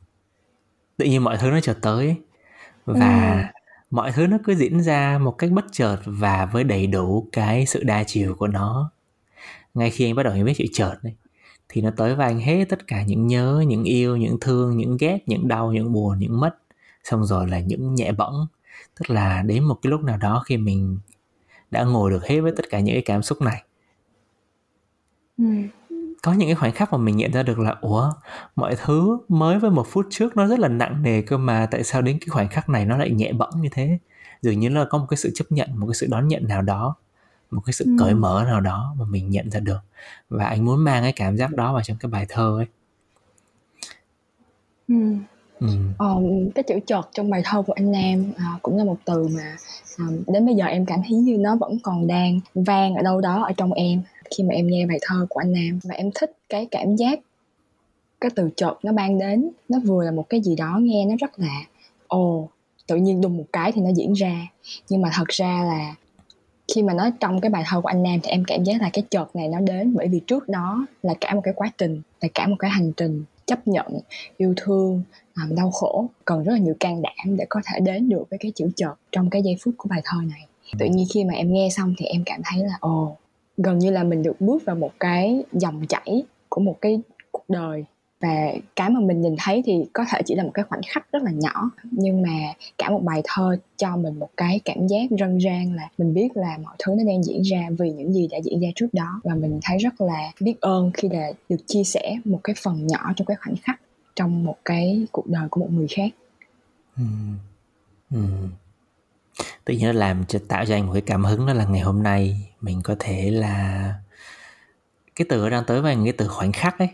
tự 0.98 1.04
nhiên 1.06 1.24
mọi 1.24 1.36
thứ 1.36 1.50
nó 1.50 1.60
chợt 1.60 1.78
tới. 1.82 2.16
Và 2.86 3.40
ừ. 3.54 3.60
mọi 3.90 4.12
thứ 4.12 4.26
nó 4.26 4.38
cứ 4.44 4.54
diễn 4.54 4.82
ra 4.82 5.18
một 5.18 5.32
cách 5.38 5.50
bất 5.50 5.64
chợt 5.72 5.98
và 6.04 6.46
với 6.46 6.64
đầy 6.64 6.86
đủ 6.86 7.28
cái 7.32 7.66
sự 7.66 7.82
đa 7.82 8.04
chiều 8.04 8.34
của 8.34 8.46
nó. 8.46 8.90
Ngay 9.74 9.90
khi 9.90 10.04
anh 10.06 10.14
bắt 10.14 10.22
đầu 10.22 10.32
anh 10.32 10.44
viết 10.44 10.54
chữ 10.56 10.64
chợt 10.72 10.94
này 11.02 11.14
thì 11.68 11.82
nó 11.82 11.90
tới 11.96 12.14
với 12.14 12.26
anh 12.26 12.40
hết 12.40 12.64
tất 12.68 12.86
cả 12.86 13.02
những 13.02 13.26
nhớ 13.26 13.64
những 13.66 13.84
yêu 13.84 14.16
những 14.16 14.40
thương 14.40 14.76
những 14.76 14.96
ghét 15.00 15.18
những 15.26 15.48
đau 15.48 15.72
những 15.72 15.92
buồn 15.92 16.18
những 16.18 16.40
mất. 16.40 16.58
Xong 17.04 17.24
rồi 17.24 17.48
là 17.48 17.60
những 17.60 17.94
nhẹ 17.94 18.12
bẫng. 18.12 18.46
Tức 19.00 19.10
là 19.10 19.42
đến 19.42 19.64
một 19.64 19.78
cái 19.82 19.90
lúc 19.90 20.00
nào 20.00 20.16
đó 20.16 20.42
khi 20.46 20.56
mình 20.56 20.98
đã 21.70 21.84
ngồi 21.84 22.10
được 22.10 22.26
hết 22.26 22.40
với 22.40 22.52
tất 22.56 22.64
cả 22.70 22.80
những 22.80 22.94
cái 22.94 23.02
cảm 23.02 23.22
xúc 23.22 23.42
này 23.42 23.62
ừ. 25.38 25.44
có 26.22 26.32
những 26.32 26.48
cái 26.48 26.54
khoảnh 26.54 26.72
khắc 26.72 26.92
mà 26.92 26.98
mình 26.98 27.16
nhận 27.16 27.32
ra 27.32 27.42
được 27.42 27.58
là 27.58 27.74
ủa 27.80 28.12
mọi 28.56 28.76
thứ 28.84 29.18
mới 29.28 29.58
với 29.58 29.70
một 29.70 29.86
phút 29.90 30.06
trước 30.10 30.36
nó 30.36 30.46
rất 30.46 30.58
là 30.58 30.68
nặng 30.68 31.02
nề 31.02 31.22
cơ 31.22 31.38
mà 31.38 31.68
tại 31.70 31.84
sao 31.84 32.02
đến 32.02 32.18
cái 32.20 32.28
khoảnh 32.28 32.48
khắc 32.48 32.68
này 32.68 32.84
nó 32.84 32.96
lại 32.96 33.10
nhẹ 33.10 33.32
bẫng 33.32 33.60
như 33.60 33.68
thế 33.72 33.98
dường 34.42 34.60
như 34.60 34.68
là 34.68 34.84
có 34.90 34.98
một 34.98 35.06
cái 35.10 35.16
sự 35.16 35.30
chấp 35.34 35.44
nhận 35.50 35.80
một 35.80 35.86
cái 35.86 35.94
sự 35.94 36.06
đón 36.10 36.28
nhận 36.28 36.48
nào 36.48 36.62
đó 36.62 36.94
một 37.50 37.60
cái 37.66 37.72
sự 37.72 37.84
ừ. 37.84 37.96
cởi 37.98 38.14
mở 38.14 38.44
nào 38.46 38.60
đó 38.60 38.94
mà 38.98 39.04
mình 39.08 39.30
nhận 39.30 39.50
ra 39.50 39.60
được 39.60 39.78
và 40.28 40.44
anh 40.44 40.64
muốn 40.64 40.84
mang 40.84 41.02
cái 41.02 41.12
cảm 41.12 41.36
giác 41.36 41.54
đó 41.54 41.72
vào 41.72 41.82
trong 41.82 41.96
cái 42.00 42.10
bài 42.10 42.26
thơ 42.28 42.58
ấy 42.58 42.66
ừ. 44.88 44.94
Ừ. 45.60 45.68
Ờ, 45.98 46.14
cái 46.54 46.62
chữ 46.62 46.74
chợt 46.86 47.08
trong 47.12 47.30
bài 47.30 47.42
thơ 47.44 47.62
của 47.62 47.72
anh 47.72 47.92
Nam 47.92 48.32
à, 48.36 48.58
cũng 48.62 48.76
là 48.78 48.84
một 48.84 48.96
từ 49.04 49.28
mà 49.36 49.56
à, 49.98 50.04
đến 50.26 50.46
bây 50.46 50.54
giờ 50.54 50.64
em 50.64 50.86
cảm 50.86 51.00
thấy 51.08 51.18
như 51.18 51.36
nó 51.38 51.56
vẫn 51.56 51.78
còn 51.82 52.06
đang 52.06 52.40
vang 52.54 52.94
ở 52.94 53.02
đâu 53.02 53.20
đó 53.20 53.42
ở 53.44 53.52
trong 53.56 53.72
em 53.72 54.02
khi 54.36 54.44
mà 54.44 54.54
em 54.54 54.66
nghe 54.66 54.86
bài 54.86 54.98
thơ 55.02 55.26
của 55.28 55.40
anh 55.40 55.52
Nam. 55.52 55.78
Và 55.82 55.94
em 55.94 56.10
thích 56.14 56.32
cái 56.48 56.66
cảm 56.70 56.96
giác, 56.96 57.20
cái 58.20 58.30
từ 58.34 58.50
chợt 58.56 58.74
nó 58.82 58.92
mang 58.92 59.18
đến. 59.18 59.50
Nó 59.68 59.78
vừa 59.84 60.04
là 60.04 60.10
một 60.10 60.28
cái 60.28 60.40
gì 60.40 60.56
đó 60.56 60.78
nghe 60.82 61.04
nó 61.04 61.14
rất 61.20 61.38
là, 61.38 61.62
ồ, 62.06 62.48
tự 62.86 62.96
nhiên 62.96 63.20
đùng 63.20 63.36
một 63.36 63.44
cái 63.52 63.72
thì 63.72 63.80
nó 63.80 63.90
diễn 63.96 64.12
ra. 64.12 64.46
Nhưng 64.88 65.02
mà 65.02 65.10
thật 65.14 65.28
ra 65.28 65.64
là 65.64 65.94
khi 66.74 66.82
mà 66.82 66.94
nói 66.94 67.12
trong 67.20 67.40
cái 67.40 67.50
bài 67.50 67.64
thơ 67.66 67.80
của 67.80 67.88
anh 67.88 68.02
Nam 68.02 68.20
thì 68.22 68.30
em 68.30 68.44
cảm 68.46 68.64
giác 68.64 68.82
là 68.82 68.90
cái 68.92 69.04
chợt 69.10 69.36
này 69.36 69.48
nó 69.48 69.60
đến. 69.60 69.94
Bởi 69.94 70.08
vì 70.08 70.20
trước 70.26 70.48
đó 70.48 70.86
là 71.02 71.14
cả 71.20 71.34
một 71.34 71.40
cái 71.44 71.54
quá 71.56 71.72
trình, 71.78 72.02
là 72.20 72.28
cả 72.34 72.46
một 72.46 72.56
cái 72.58 72.70
hành 72.70 72.92
trình 72.92 73.24
chấp 73.46 73.68
nhận, 73.68 74.00
yêu 74.36 74.54
thương 74.56 75.02
đau 75.50 75.70
khổ. 75.70 76.06
Cần 76.24 76.44
rất 76.44 76.52
là 76.52 76.58
nhiều 76.58 76.74
can 76.80 77.02
đảm 77.02 77.36
để 77.36 77.46
có 77.48 77.60
thể 77.66 77.80
đến 77.80 78.08
được 78.08 78.24
với 78.30 78.38
cái 78.38 78.52
chữ 78.54 78.70
chợt 78.76 78.94
trong 79.12 79.30
cái 79.30 79.42
giây 79.42 79.56
phút 79.60 79.74
của 79.76 79.88
bài 79.88 80.00
thơ 80.04 80.18
này. 80.22 80.46
Tự 80.78 80.86
nhiên 80.86 81.06
khi 81.14 81.24
mà 81.24 81.34
em 81.34 81.52
nghe 81.52 81.68
xong 81.70 81.94
thì 81.98 82.06
em 82.06 82.22
cảm 82.26 82.40
thấy 82.44 82.64
là, 82.64 82.78
ồ 82.80 83.16
gần 83.58 83.78
như 83.78 83.90
là 83.90 84.04
mình 84.04 84.22
được 84.22 84.40
bước 84.40 84.64
vào 84.64 84.76
một 84.76 84.92
cái 85.00 85.42
dòng 85.52 85.86
chảy 85.88 86.22
của 86.48 86.60
một 86.60 86.76
cái 86.80 87.00
cuộc 87.32 87.44
đời 87.48 87.84
và 88.20 88.52
cái 88.76 88.90
mà 88.90 89.00
mình 89.00 89.22
nhìn 89.22 89.34
thấy 89.38 89.62
thì 89.66 89.84
có 89.92 90.04
thể 90.10 90.22
chỉ 90.26 90.34
là 90.34 90.42
một 90.42 90.50
cái 90.54 90.64
khoảnh 90.68 90.80
khắc 90.88 91.12
rất 91.12 91.22
là 91.22 91.30
nhỏ, 91.30 91.70
nhưng 91.90 92.22
mà 92.22 92.54
cả 92.78 92.90
một 92.90 93.02
bài 93.04 93.22
thơ 93.24 93.56
cho 93.76 93.96
mình 93.96 94.18
một 94.18 94.30
cái 94.36 94.60
cảm 94.64 94.86
giác 94.86 95.10
rân 95.20 95.40
rang 95.40 95.72
là 95.72 95.88
mình 95.98 96.14
biết 96.14 96.28
là 96.34 96.58
mọi 96.62 96.76
thứ 96.78 96.94
nó 96.98 97.04
đang 97.06 97.22
diễn 97.22 97.42
ra 97.42 97.68
vì 97.78 97.92
những 97.92 98.12
gì 98.12 98.28
đã 98.30 98.38
diễn 98.44 98.60
ra 98.60 98.68
trước 98.74 98.88
đó 98.92 99.20
và 99.24 99.34
mình 99.34 99.60
thấy 99.62 99.78
rất 99.78 100.00
là 100.00 100.32
biết 100.40 100.60
ơn 100.60 100.90
khi 100.94 101.08
là 101.08 101.32
được 101.48 101.66
chia 101.66 101.84
sẻ 101.84 102.16
một 102.24 102.40
cái 102.44 102.54
phần 102.62 102.86
nhỏ 102.86 103.12
trong 103.16 103.26
cái 103.26 103.36
khoảnh 103.36 103.56
khắc 103.62 103.80
trong 104.16 104.44
một 104.44 104.56
cái 104.64 105.06
cuộc 105.12 105.26
đời 105.26 105.48
của 105.50 105.60
một 105.60 105.70
người 105.70 105.86
khác 105.90 106.10
ừ. 106.96 107.02
Ừ 108.10 108.20
tự 109.64 109.74
nhiên 109.74 109.96
làm 109.96 110.24
cho 110.24 110.38
tạo 110.48 110.66
cho 110.66 110.74
anh 110.74 110.86
một 110.86 110.92
cái 110.92 111.02
cảm 111.02 111.24
hứng 111.24 111.46
đó 111.46 111.52
là 111.52 111.64
ngày 111.64 111.80
hôm 111.80 112.02
nay 112.02 112.50
mình 112.60 112.80
có 112.84 112.96
thể 112.98 113.30
là 113.30 113.94
cái 115.16 115.26
từ 115.28 115.48
đang 115.48 115.64
tới 115.64 115.80
với 115.80 115.92
anh 115.92 116.04
cái 116.04 116.12
từ 116.12 116.28
khoảnh 116.28 116.52
khắc 116.52 116.78
ấy 116.78 116.88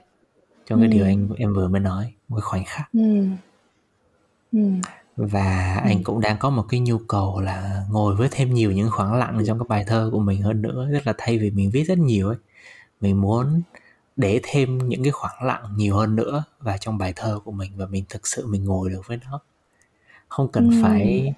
trong 0.67 0.81
cái 0.81 0.89
ừ. 0.89 0.93
điều 0.93 1.05
anh 1.05 1.29
em 1.37 1.55
vừa 1.55 1.69
mới 1.69 1.81
nói 1.81 2.13
một 2.29 2.37
cái 2.37 2.43
khoảnh 2.43 2.65
khắc 2.67 2.93
ừ. 2.93 3.27
Ừ. 4.53 4.59
và 5.17 5.81
ừ. 5.85 5.89
anh 5.89 6.05
cũng 6.05 6.21
đang 6.21 6.39
có 6.39 6.51
một 6.51 6.65
cái 6.69 6.81
nhu 6.81 6.99
cầu 6.99 7.41
là 7.41 7.85
ngồi 7.91 8.17
với 8.17 8.29
thêm 8.31 8.55
nhiều 8.55 8.73
những 8.73 8.91
khoảng 8.91 9.15
lặng 9.15 9.43
trong 9.47 9.59
cái 9.59 9.67
bài 9.69 9.85
thơ 9.87 10.09
của 10.13 10.19
mình 10.19 10.43
hơn 10.43 10.63
nữa 10.63 10.89
tức 10.93 11.07
là 11.07 11.15
thay 11.19 11.39
vì 11.39 11.51
mình 11.51 11.71
viết 11.71 11.85
rất 11.85 11.99
nhiều 11.99 12.29
ấy 12.29 12.37
mình 13.01 13.21
muốn 13.21 13.63
để 14.17 14.41
thêm 14.43 14.89
những 14.89 15.03
cái 15.03 15.13
khoảng 15.13 15.43
lặng 15.43 15.63
nhiều 15.77 15.97
hơn 15.97 16.17
nữa 16.17 16.45
vào 16.61 16.79
trong 16.79 16.99
bài 16.99 17.13
thơ 17.17 17.41
của 17.45 17.53
mình 17.53 17.73
và 17.77 17.87
mình 17.87 18.05
thực 18.09 18.27
sự 18.27 18.47
mình 18.47 18.65
ngồi 18.65 18.91
được 18.91 19.01
với 19.07 19.19
nó 19.31 19.41
không 20.29 20.49
cần 20.53 20.71
ừ. 20.71 20.77
phải 20.83 21.35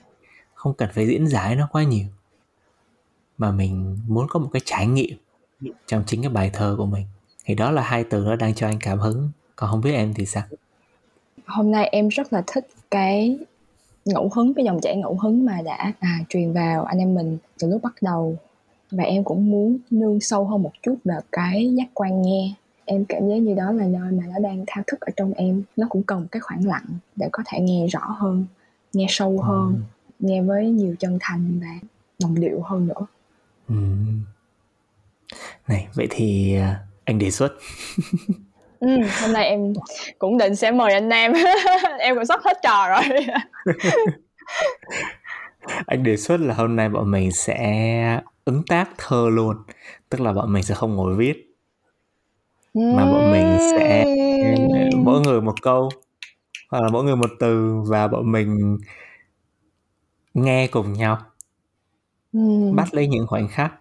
không 0.67 0.75
cần 0.75 0.89
phải 0.93 1.07
diễn 1.07 1.29
giải 1.29 1.57
nó 1.57 1.69
quá 1.73 1.83
nhiều. 1.83 2.07
Mà 3.39 3.51
mình 3.51 3.99
muốn 4.09 4.27
có 4.29 4.39
một 4.41 4.49
cái 4.53 4.63
trải 4.65 4.87
nghiệm 4.87 5.17
trong 5.87 6.03
chính 6.07 6.23
cái 6.23 6.31
bài 6.31 6.51
thơ 6.53 6.75
của 6.79 6.87
mình. 6.87 7.07
Thì 7.45 7.55
đó 7.55 7.71
là 7.71 7.83
hai 7.83 8.05
từ 8.05 8.25
nó 8.25 8.37
đang 8.37 8.55
cho 8.55 8.67
anh 8.67 8.79
cảm 8.81 8.99
hứng. 8.99 9.31
Còn 9.57 9.71
không 9.71 9.81
biết 9.81 9.93
em 9.93 10.15
thì 10.15 10.27
sao? 10.27 10.43
Hôm 11.47 11.71
nay 11.71 11.89
em 11.93 12.09
rất 12.09 12.33
là 12.33 12.43
thích 12.47 12.69
cái 12.91 13.39
ngẫu 14.05 14.31
hứng 14.35 14.55
cái 14.55 14.65
dòng 14.65 14.81
chảy 14.81 14.97
ngẫu 14.97 15.19
hứng 15.23 15.47
mà 15.47 15.63
đã 15.63 15.93
à, 16.01 16.19
truyền 16.29 16.53
vào 16.53 16.85
anh 16.85 16.99
em 16.99 17.15
mình 17.15 17.39
từ 17.59 17.69
lúc 17.69 17.83
bắt 17.83 17.95
đầu. 18.01 18.37
Và 18.91 19.05
em 19.05 19.25
cũng 19.25 19.51
muốn 19.51 19.79
nương 19.91 20.21
sâu 20.21 20.45
hơn 20.45 20.63
một 20.63 20.73
chút 20.83 20.97
vào 21.05 21.21
cái 21.33 21.75
giác 21.75 21.89
quan 21.95 22.23
nghe. 22.23 22.55
Em 22.85 23.05
cảm 23.05 23.29
giác 23.29 23.37
như 23.37 23.55
đó 23.55 23.73
là 23.73 23.85
nơi 23.85 24.13
mà 24.13 24.25
nó 24.27 24.39
đang 24.39 24.65
thao 24.67 24.85
thức 24.87 25.01
ở 25.01 25.11
trong 25.17 25.33
em. 25.33 25.63
Nó 25.77 25.87
cũng 25.91 26.03
cần 26.03 26.21
một 26.21 26.27
cái 26.31 26.41
khoảng 26.41 26.67
lặng 26.67 26.87
để 27.17 27.29
có 27.33 27.43
thể 27.47 27.61
nghe 27.61 27.87
rõ 27.87 28.17
hơn 28.19 28.47
nghe 28.93 29.07
sâu 29.09 29.41
hơn. 29.41 29.75
ừ. 29.75 29.96
Nghe 30.19 30.43
với 30.43 30.67
nhiều 30.67 30.95
chân 30.99 31.19
thành 31.21 31.61
và 31.61 31.89
đồng 32.23 32.41
điệu 32.41 32.61
hơn 32.61 32.89
nữa. 32.89 33.07
Ừ. 33.69 33.75
này 35.69 35.89
vậy 35.95 36.07
thì 36.11 36.57
à, 36.57 36.81
anh 37.05 37.19
đề 37.19 37.31
xuất. 37.31 37.53
Ừ, 38.81 38.89
hôm 39.21 39.33
nay 39.33 39.45
em 39.45 39.73
cũng 40.19 40.39
định 40.39 40.57
sẽ 40.57 40.71
mời 40.71 40.93
anh 40.93 41.09
Nam. 41.09 41.33
Em 41.99 42.15
cũng 42.15 42.25
sắp 42.25 42.41
hết 42.45 42.59
trò 42.63 42.89
rồi. 42.89 43.27
Anh 45.87 46.03
đề 46.03 46.17
xuất 46.17 46.41
là 46.41 46.55
hôm 46.55 46.77
nay 46.77 46.89
bọn 46.89 47.11
mình 47.11 47.33
sẽ 47.33 48.21
ứng 48.45 48.63
tác 48.67 48.91
thơ 48.99 49.29
luôn 49.31 49.57
tức 50.11 50.21
là 50.21 50.33
bọn 50.33 50.53
mình 50.53 50.63
sẽ 50.63 50.75
không 50.75 50.95
ngồi 50.95 51.15
viết. 51.15 51.57
Mà 52.75 53.05
bọn 53.13 53.33
mình 53.33 53.59
sẽ 53.71 54.05
mỗi 54.97 55.21
người 55.21 55.41
một 55.41 55.63
câu 55.63 55.89
hoặc 56.71 56.81
là 56.83 56.89
mỗi 56.93 57.05
người 57.05 57.17
một 57.17 57.31
từ 57.41 57.75
và 57.87 58.09
bọn 58.09 58.33
mình 58.33 58.79
nghe 60.37 60.67
cùng 60.67 60.93
nhau 60.93 61.19
bắt 62.75 62.95
lấy 62.95 63.07
những 63.09 63.27
khoảnh 63.27 63.49
khắc 63.49 63.75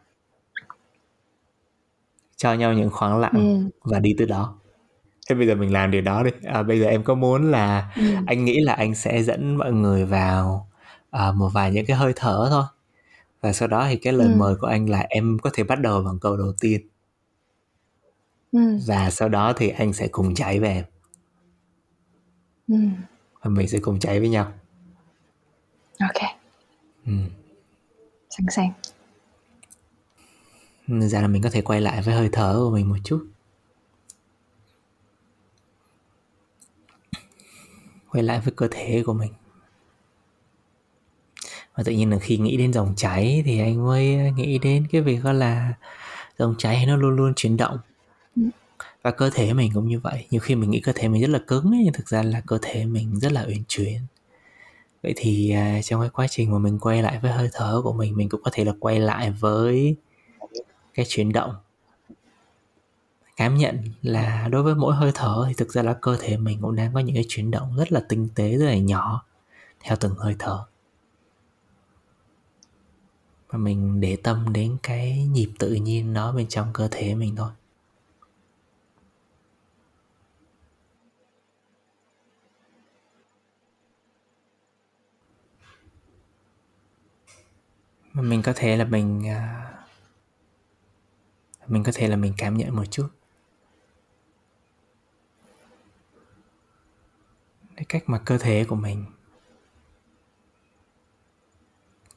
cho 2.36 2.54
nhau 2.54 2.74
những 2.74 2.90
khoảng 2.90 3.20
lặng 3.20 3.34
ừ. 3.34 3.70
và 3.92 4.00
đi 4.00 4.16
từ 4.18 4.26
đó 4.26 4.56
thế 5.30 5.36
bây 5.36 5.48
giờ 5.48 5.56
mình 5.56 5.74
làm 5.74 5.92
điều 5.92 6.02
đó 6.02 6.24
đi 6.24 6.32
à, 6.44 6.64
bây 6.64 6.80
giờ 6.80 6.88
em 6.88 7.04
có 7.04 7.16
muốn 7.16 7.52
là 7.52 7.92
ừ. 7.96 8.04
anh 8.28 8.46
nghĩ 8.46 8.60
là 8.60 8.74
anh 8.74 8.96
sẽ 8.96 9.24
dẫn 9.24 9.56
mọi 9.56 9.72
người 9.72 10.06
vào 10.06 10.70
à, 11.12 11.32
một 11.32 11.50
vài 11.54 11.72
những 11.72 11.86
cái 11.86 11.98
hơi 11.98 12.14
thở 12.16 12.48
thôi 12.50 12.64
và 13.42 13.54
sau 13.54 13.68
đó 13.68 13.86
thì 13.90 13.96
cái 13.96 14.14
lời 14.14 14.28
ừ. 14.28 14.36
mời 14.38 14.56
của 14.56 14.68
anh 14.68 14.90
là 14.90 15.06
em 15.10 15.38
có 15.42 15.50
thể 15.54 15.64
bắt 15.64 15.80
đầu 15.80 16.02
bằng 16.02 16.20
câu 16.20 16.38
đầu 16.38 16.54
tiên 16.60 16.88
ừ. 18.52 18.60
và 18.88 19.10
sau 19.12 19.30
đó 19.30 19.54
thì 19.58 19.70
anh 19.70 19.94
sẽ 19.94 20.08
cùng 20.08 20.36
chạy 20.36 20.60
về 20.60 20.70
em 20.70 20.86
ừ. 22.68 22.76
và 23.42 23.50
mình 23.50 23.68
sẽ 23.68 23.80
cùng 23.80 24.00
chạy 24.00 24.20
với 24.20 24.30
nhau 24.30 24.52
ok 26.00 26.45
ừ. 27.06 27.14
sẵn 28.30 28.46
sàng. 28.52 28.72
Ra 30.88 31.22
là 31.22 31.28
mình 31.28 31.42
có 31.42 31.50
thể 31.50 31.62
quay 31.62 31.82
lại 31.82 32.02
với 32.02 32.16
hơi 32.16 32.30
thở 32.32 32.56
của 32.58 32.72
mình 32.72 32.90
một 32.90 32.98
chút. 33.04 33.28
Quay 38.12 38.24
lại 38.24 38.42
với 38.44 38.54
cơ 38.56 38.68
thể 38.72 39.04
của 39.06 39.14
mình. 39.14 39.32
Và 41.76 41.84
tự 41.84 41.92
nhiên 41.92 42.10
là 42.10 42.20
khi 42.20 42.38
nghĩ 42.38 42.58
đến 42.58 42.74
dòng 42.74 42.94
chảy 42.98 43.44
thì 43.46 43.60
anh 43.60 43.86
mới 43.86 44.32
nghĩ 44.32 44.58
đến 44.58 44.88
cái 44.92 45.02
việc 45.02 45.24
đó 45.24 45.32
là 45.34 45.74
dòng 46.38 46.56
chảy 46.58 46.86
nó 46.86 46.96
luôn 46.96 47.16
luôn 47.16 47.34
chuyển 47.36 47.58
động. 47.58 47.78
Và 49.02 49.12
cơ 49.12 49.30
thể 49.30 49.54
mình 49.54 49.72
cũng 49.74 49.88
như 49.88 50.00
vậy. 50.00 50.28
Nhiều 50.30 50.42
khi 50.42 50.56
mình 50.56 50.72
nghĩ 50.72 50.80
cơ 50.80 50.92
thể 50.96 51.08
mình 51.08 51.22
rất 51.22 51.30
là 51.30 51.40
cứng 51.48 51.72
ấy, 51.72 51.82
nhưng 51.84 51.94
thực 51.94 52.10
ra 52.10 52.24
là 52.24 52.42
cơ 52.48 52.60
thể 52.62 52.86
mình 52.86 53.20
rất 53.20 53.32
là 53.32 53.46
uyển 53.48 53.64
chuyển 53.68 54.02
vậy 55.06 55.14
thì 55.18 55.52
à, 55.52 55.82
trong 55.82 56.02
cái 56.02 56.10
quá 56.10 56.28
trình 56.30 56.52
mà 56.52 56.58
mình 56.58 56.80
quay 56.80 57.04
lại 57.04 57.20
với 57.22 57.32
hơi 57.32 57.50
thở 57.54 57.82
của 57.84 57.94
mình 57.94 58.18
mình 58.18 58.30
cũng 58.30 58.42
có 58.44 58.52
thể 58.54 58.66
là 58.66 58.74
quay 58.80 59.00
lại 59.00 59.32
với 59.32 59.96
cái 60.94 61.06
chuyển 61.10 61.32
động. 61.32 61.56
Cảm 63.36 63.56
nhận 63.56 63.80
là 64.02 64.48
đối 64.48 64.64
với 64.64 64.76
mỗi 64.76 64.96
hơi 64.96 65.12
thở 65.16 65.46
thì 65.48 65.54
thực 65.54 65.72
ra 65.72 65.84
là 65.84 65.94
cơ 65.94 66.18
thể 66.20 66.38
mình 66.38 66.62
cũng 66.62 66.76
đang 66.76 66.94
có 66.94 67.00
những 67.00 67.16
cái 67.16 67.26
chuyển 67.28 67.52
động 67.52 67.76
rất 67.78 67.92
là 67.92 68.02
tinh 68.10 68.30
tế, 68.36 68.58
rất 68.58 68.66
là 68.66 68.78
nhỏ, 68.78 69.26
theo 69.80 69.98
từng 70.00 70.16
hơi 70.16 70.36
thở. 70.40 70.66
Và 73.50 73.58
mình 73.58 74.02
để 74.02 74.18
tâm 74.24 74.54
đến 74.54 74.78
cái 74.84 75.26
nhịp 75.32 75.50
tự 75.60 75.74
nhiên 75.74 76.14
nó 76.14 76.32
bên 76.32 76.48
trong 76.48 76.68
cơ 76.74 76.88
thể 76.92 77.16
mình 77.16 77.36
thôi. 77.36 77.50
Mình 88.22 88.42
có 88.42 88.54
thể 88.56 88.78
là 88.78 88.86
mình 88.86 89.28
à, 89.28 89.72
mình 91.68 91.84
có 91.84 91.92
thể 91.96 92.08
là 92.08 92.16
mình 92.16 92.34
cảm 92.38 92.58
nhận 92.58 92.76
một 92.76 92.86
chút. 92.92 93.08
Cái 97.76 97.86
cách 97.90 98.04
mà 98.08 98.22
cơ 98.26 98.38
thể 98.38 98.66
của 98.68 98.76
mình 98.76 99.06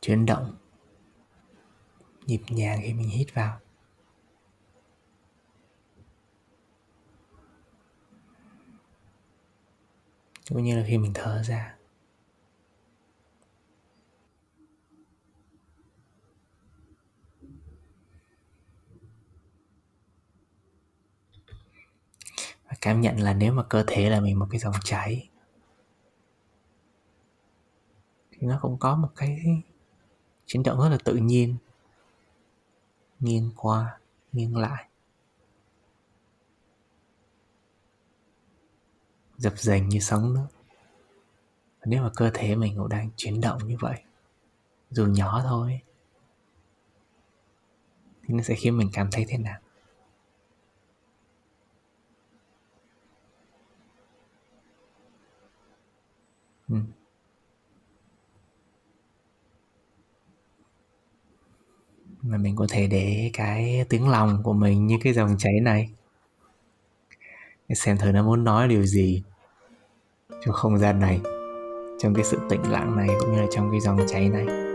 chuyển 0.01 0.27
động 0.27 0.57
nhịp 2.27 2.41
nhàng 2.49 2.81
khi 2.83 2.93
mình 2.95 3.09
hít 3.09 3.35
vào. 3.35 3.61
Cũng 10.49 10.65
như 10.65 10.77
là 10.77 10.85
khi 10.89 10.99
mình 10.99 11.13
thở 11.15 11.43
ra. 11.43 11.78
Cảm 22.81 23.01
nhận 23.01 23.21
là 23.21 23.35
nếu 23.35 23.53
mà 23.53 23.63
cơ 23.63 23.85
thể 23.87 24.11
là 24.11 24.21
mình 24.21 24.39
một 24.39 24.47
cái 24.51 24.61
dòng 24.61 24.75
chảy, 24.85 25.29
thì 28.31 28.39
nó 28.41 28.59
cũng 28.63 28.79
có 28.79 28.97
một 28.97 29.09
cái 29.17 29.41
chuyển 30.47 30.63
động 30.63 30.81
rất 30.81 30.89
là 30.89 30.99
tự 31.05 31.15
nhiên, 31.15 31.57
nghiêng 33.21 33.51
qua, 33.57 33.99
nghiêng 34.33 34.57
lại. 34.57 34.89
Dập 39.37 39.59
dềnh 39.59 39.89
như 39.89 40.01
sóng 40.01 40.35
nước. 40.35 40.47
Nếu 41.85 42.03
mà 42.03 42.11
cơ 42.17 42.31
thể 42.35 42.57
mình 42.57 42.75
cũng 42.77 42.89
đang 42.89 43.11
chuyển 43.17 43.41
động 43.41 43.69
như 43.69 43.77
vậy, 43.81 44.03
dù 44.91 45.07
nhỏ 45.07 45.41
thôi, 45.45 45.81
thì 48.23 48.35
nó 48.35 48.43
sẽ 48.43 48.55
khiến 48.55 48.79
mình 48.79 48.91
cảm 48.93 49.09
thấy 49.11 49.25
thế 49.29 49.39
nào 49.39 49.61
ừ 56.69 56.77
mà 62.31 62.39
mình 62.39 62.57
có 62.57 62.67
thể 62.71 62.87
để 62.87 63.31
cái 63.33 63.85
tiếng 63.89 64.09
lòng 64.09 64.43
của 64.43 64.53
mình 64.53 64.87
như 64.87 64.99
cái 65.03 65.13
dòng 65.13 65.37
chảy 65.39 65.61
này. 65.63 65.91
Xem 67.75 67.99
thử 67.99 68.13
nó 68.13 68.23
muốn 68.23 68.45
nói 68.45 68.69
điều 68.69 68.83
gì 68.87 69.23
trong 70.45 70.55
không 70.55 70.79
gian 70.79 71.01
này, 71.01 71.21
trong 71.99 72.15
cái 72.15 72.25
sự 72.25 72.39
tĩnh 72.51 72.71
lặng 72.71 72.97
này 72.97 73.09
cũng 73.21 73.33
như 73.33 73.41
là 73.41 73.47
trong 73.51 73.71
cái 73.71 73.81
dòng 73.81 73.99
chảy 74.09 74.29
này. 74.29 74.68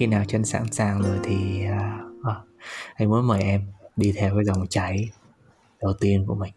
Khi 0.00 0.06
nào 0.06 0.24
chân 0.28 0.44
sẵn 0.44 0.72
sàng 0.72 1.02
rồi 1.02 1.18
thì 1.24 1.64
à, 1.66 2.00
à, 2.24 2.34
anh 2.94 3.10
muốn 3.10 3.26
mời 3.26 3.42
em 3.42 3.72
đi 3.96 4.12
theo 4.16 4.34
cái 4.34 4.44
dòng 4.44 4.66
chảy 4.66 5.10
đầu 5.80 5.92
tiên 6.00 6.24
của 6.26 6.34
mình. 6.34 6.52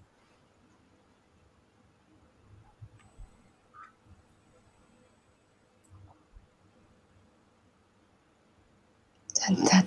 Thân 9.42 9.56
thật 9.70 9.86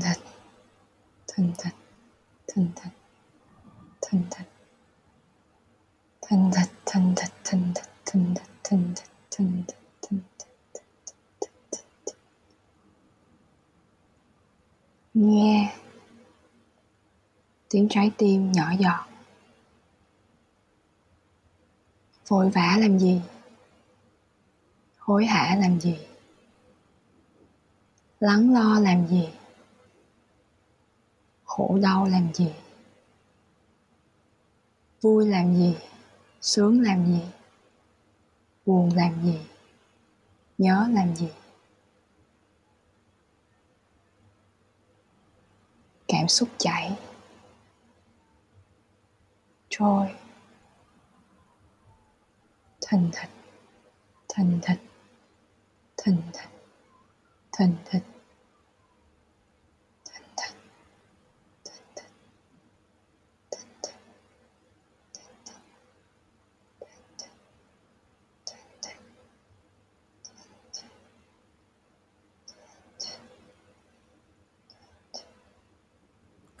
thật. 0.00 0.27
Tiếng 17.78 17.88
trái 17.88 18.10
tim 18.18 18.52
nhỏ 18.52 18.70
giọt. 18.78 19.06
Vội 22.28 22.50
vã 22.50 22.76
làm 22.80 22.98
gì? 22.98 23.20
Hối 24.98 25.26
hả 25.26 25.56
làm 25.60 25.80
gì? 25.80 25.98
Lắng 28.20 28.54
lo 28.54 28.80
làm 28.80 29.06
gì? 29.08 29.28
Khổ 31.44 31.78
đau 31.82 32.06
làm 32.06 32.34
gì? 32.34 32.52
Vui 35.00 35.26
làm 35.26 35.56
gì? 35.56 35.76
Sướng 36.40 36.80
làm 36.80 37.06
gì? 37.06 37.22
Buồn 38.66 38.90
làm 38.94 39.22
gì? 39.24 39.38
Nhớ 40.58 40.88
làm 40.92 41.16
gì? 41.16 41.28
Cảm 46.08 46.28
xúc 46.28 46.48
chảy 46.58 47.07
trôi 49.78 50.14
thành 52.82 53.10
thịt 53.12 53.30
thành 54.28 54.60
thịt 54.62 54.78
thành 55.96 56.22
thịt 56.32 56.48
thành 57.52 57.74
thịt 57.84 58.02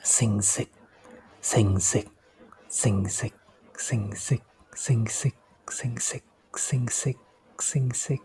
xình 0.04 0.42
xịch 0.42 0.68
xình 1.42 1.80
xịch 1.80 2.08
xinh 2.78 3.08
xịch 3.08 3.34
xinh 3.78 4.10
xịch 4.16 4.42
xinh 4.74 5.04
xịch 5.08 5.34
xinh 5.70 5.96
xịch 5.98 6.24
xinh 6.56 6.86
xịch 6.90 7.16
xinh 7.58 7.88
xịch 7.94 8.20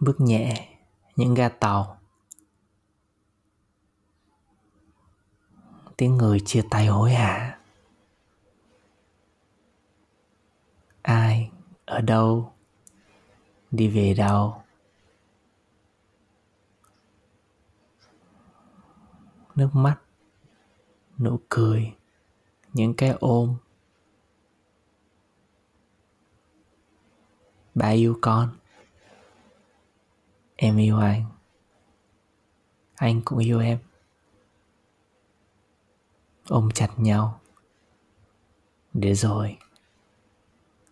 bước 0.00 0.20
nhẹ, 0.20 0.78
những 1.16 1.34
ga 1.34 1.48
tàu. 1.48 1.98
Tiếng 5.96 6.16
người 6.16 6.40
chia 6.44 6.62
tay 6.70 6.86
hối 6.86 7.12
hả? 7.12 7.58
Ai, 11.02 11.50
ở 11.84 12.00
đâu? 12.00 12.52
Đi 13.70 13.88
về 13.88 14.14
đâu? 14.14 14.62
Nước 19.54 19.70
mắt 19.72 19.98
nụ 21.18 21.40
cười, 21.48 21.94
những 22.72 22.94
cái 22.94 23.10
ôm. 23.20 23.56
Bà 27.74 27.88
yêu 27.88 28.18
con. 28.20 28.56
Em 30.56 30.76
yêu 30.76 30.98
anh. 30.98 31.24
Anh 32.94 33.22
cũng 33.24 33.38
yêu 33.38 33.60
em. 33.60 33.78
Ôm 36.48 36.68
chặt 36.74 36.90
nhau. 36.96 37.40
Để 38.92 39.14
rồi. 39.14 39.58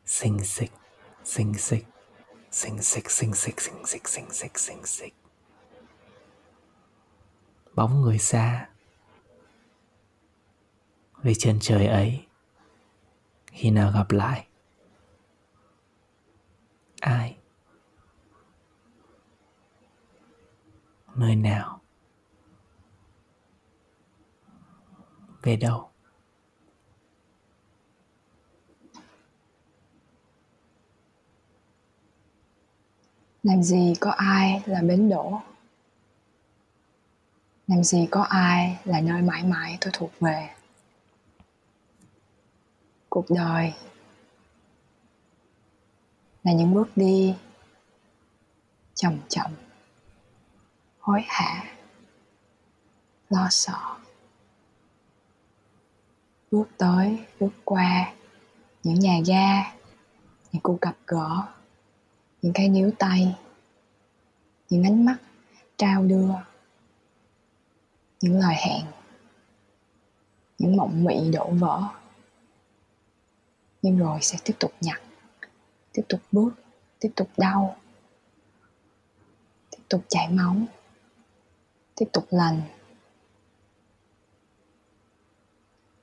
Xinh 0.05 0.45
xịch 0.45 0.73
xinh 1.25 1.55
xịch 1.59 1.85
xinh 2.51 2.83
xịch 2.83 3.11
xinh 3.11 3.35
xịch 3.35 3.61
xinh 3.61 3.87
xịch 3.87 4.09
xinh 4.09 4.31
xịch 4.31 4.59
xinh 4.59 4.87
xịch 4.87 5.15
bóng 7.75 8.01
người 8.01 8.19
xa 8.19 8.69
về 11.27 11.35
chân 11.35 11.59
trời 11.61 11.87
ấy, 11.87 12.27
khi 13.47 13.71
nào 13.71 13.93
gặp 13.93 14.11
lại? 14.11 14.47
Ai? 17.01 17.37
Nơi 21.15 21.37
nào? 21.37 21.81
Về 25.43 25.57
đâu? 25.57 25.91
Làm 33.43 33.63
gì 33.63 33.95
có 34.01 34.11
ai 34.11 34.63
là 34.67 34.83
bến 34.83 35.09
đỗ? 35.09 35.41
Làm 37.67 37.85
gì 37.85 38.09
có 38.11 38.23
ai 38.23 38.79
là 38.85 39.01
nơi 39.01 39.23
mãi 39.23 39.45
mãi 39.45 39.79
tôi 39.81 39.91
thuộc 39.95 40.11
về? 40.21 40.56
Cuộc 43.11 43.25
đời 43.29 43.75
là 46.43 46.53
những 46.53 46.75
bước 46.75 46.97
đi 46.97 47.35
chậm 48.95 49.19
chậm, 49.29 49.51
hối 50.99 51.23
hả, 51.27 51.65
lo 53.29 53.47
sợ. 53.51 53.97
Bước 56.51 56.69
tới, 56.79 57.25
bước 57.41 57.53
qua, 57.65 58.13
những 58.83 59.01
nhà 59.01 59.19
ga, 59.27 59.73
những 60.53 60.63
cuộc 60.63 60.81
gặp 60.81 60.97
gỡ, 61.07 61.43
những 62.43 62.53
cái 62.53 62.69
níu 62.69 62.91
tay, 62.99 63.37
những 64.71 64.85
ánh 64.85 65.05
mắt 65.05 65.17
trao 65.77 66.03
đưa, 66.03 66.31
những 68.21 68.41
lời 68.41 68.55
hẹn, 68.59 68.87
những 70.59 70.77
mộng 70.77 71.05
mị 71.05 71.31
đổ 71.31 71.51
vỡ 71.51 71.83
nhưng 73.87 73.99
rồi 73.99 74.19
sẽ 74.23 74.39
tiếp 74.45 74.55
tục 74.61 74.73
nhặt 74.81 75.01
tiếp 75.93 76.03
tục 76.09 76.21
bước 76.33 76.51
tiếp 77.01 77.11
tục 77.17 77.29
đau 77.37 77.77
tục 79.89 80.05
chảy 80.09 80.29
máu 80.29 80.57
tiếp 81.95 82.07
tục 82.13 82.27
lành 82.31 82.63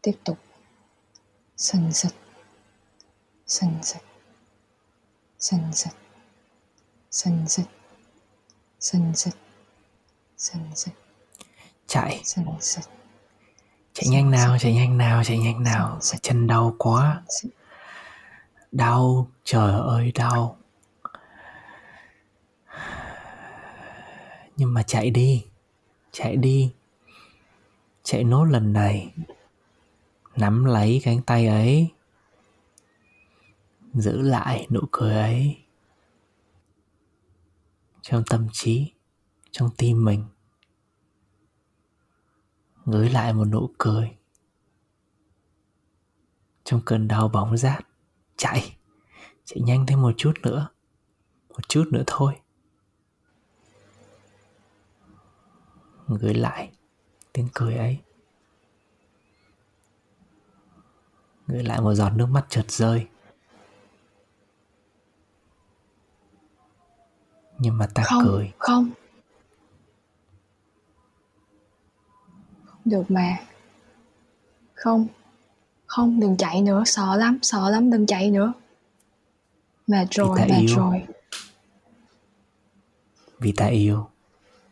tiếp 0.02 0.18
tục 0.24 0.38
sình 1.58 1.94
sịch 1.94 2.14
sình 3.48 3.80
sịch 3.82 4.04
sình 5.40 5.74
sịch 5.74 5.94
sình 7.12 7.46
sịch 7.48 7.68
sình 8.80 9.14
sịch 9.16 9.36
sình 10.38 10.72
sịch 10.76 10.94
chạy. 11.88 12.22
sình 12.24 12.46
sịch 12.62 12.86
chạy 13.94 14.08
nhanh 14.10 14.32
nào 14.32 14.58
chạy 14.60 14.74
nhanh 14.74 14.98
nào 14.98 15.24
chạy 15.24 15.38
nhanh 15.38 15.64
nào. 15.64 16.00
Chân 16.22 16.48
đau 16.48 16.76
quá 16.78 17.24
đau, 18.74 19.32
trời 19.44 19.74
ơi, 19.74 20.12
đau. 20.16 20.58
Nhưng 24.58 24.74
mà 24.74 24.84
chạy 24.84 25.10
đi 25.10 25.46
chạy 26.14 26.36
đi, 26.36 26.74
chạy 28.04 28.24
nốt 28.24 28.46
lần 28.46 28.74
này. 28.74 29.14
Nắm 30.36 30.66
lấy 30.66 31.02
cánh 31.04 31.22
tay 31.22 31.48
ấy, 31.48 31.92
giữ 33.94 34.22
lại 34.22 34.68
nụ 34.70 34.80
cười 34.92 35.14
ấy 35.14 35.58
trong 38.02 38.24
tâm 38.30 38.48
trí, 38.54 38.92
trong 39.52 39.70
tim 39.78 40.06
mình. 40.06 40.26
Gửi 42.86 43.10
lại 43.10 43.34
một 43.34 43.46
nụ 43.46 43.70
cười 43.78 44.18
trong 46.64 46.82
cơn 46.86 47.08
đau 47.08 47.28
bóng 47.28 47.58
rát 47.58 47.86
chạy. 48.38 48.78
Chạy 49.46 49.60
nhanh 49.62 49.86
thêm 49.86 50.02
một 50.02 50.12
chút 50.18 50.34
nữa. 50.44 50.70
Một 51.50 51.70
chút 51.70 51.88
nữa 51.92 52.04
thôi. 52.08 52.34
Gửi 56.08 56.34
lại 56.34 56.72
tiếng 57.34 57.48
cười 57.54 57.76
ấy. 57.76 58.00
Gửi 61.48 61.64
lại 61.64 61.82
một 61.82 61.94
giọt 61.94 62.10
nước 62.10 62.26
mắt 62.26 62.46
chợt 62.50 62.72
rơi. 62.72 63.08
Nhưng 67.60 67.78
mà 67.78 67.88
ta 67.94 68.04
không 68.06 68.24
cười. 68.26 68.52
không. 68.58 68.90
Không 72.66 72.82
được 72.86 73.12
mà. 73.12 73.38
Không 74.74 75.08
không 75.94 76.20
đừng 76.20 76.38
chạy 76.38 76.62
nữa 76.62 76.84
sợ 76.86 77.16
lắm 77.16 77.40
sợ 77.42 77.70
lắm 77.70 77.92
đừng 77.92 78.06
chạy 78.06 78.32
nữa. 78.32 78.54
Mệt 79.88 80.08
rồi 80.12 80.40
ta 80.40 80.46
mệt 80.46 80.60
yêu. 80.60 80.78
rồi. 80.78 81.04
Vì 83.40 83.52
ta 83.52 83.66
yêu. 83.66 84.08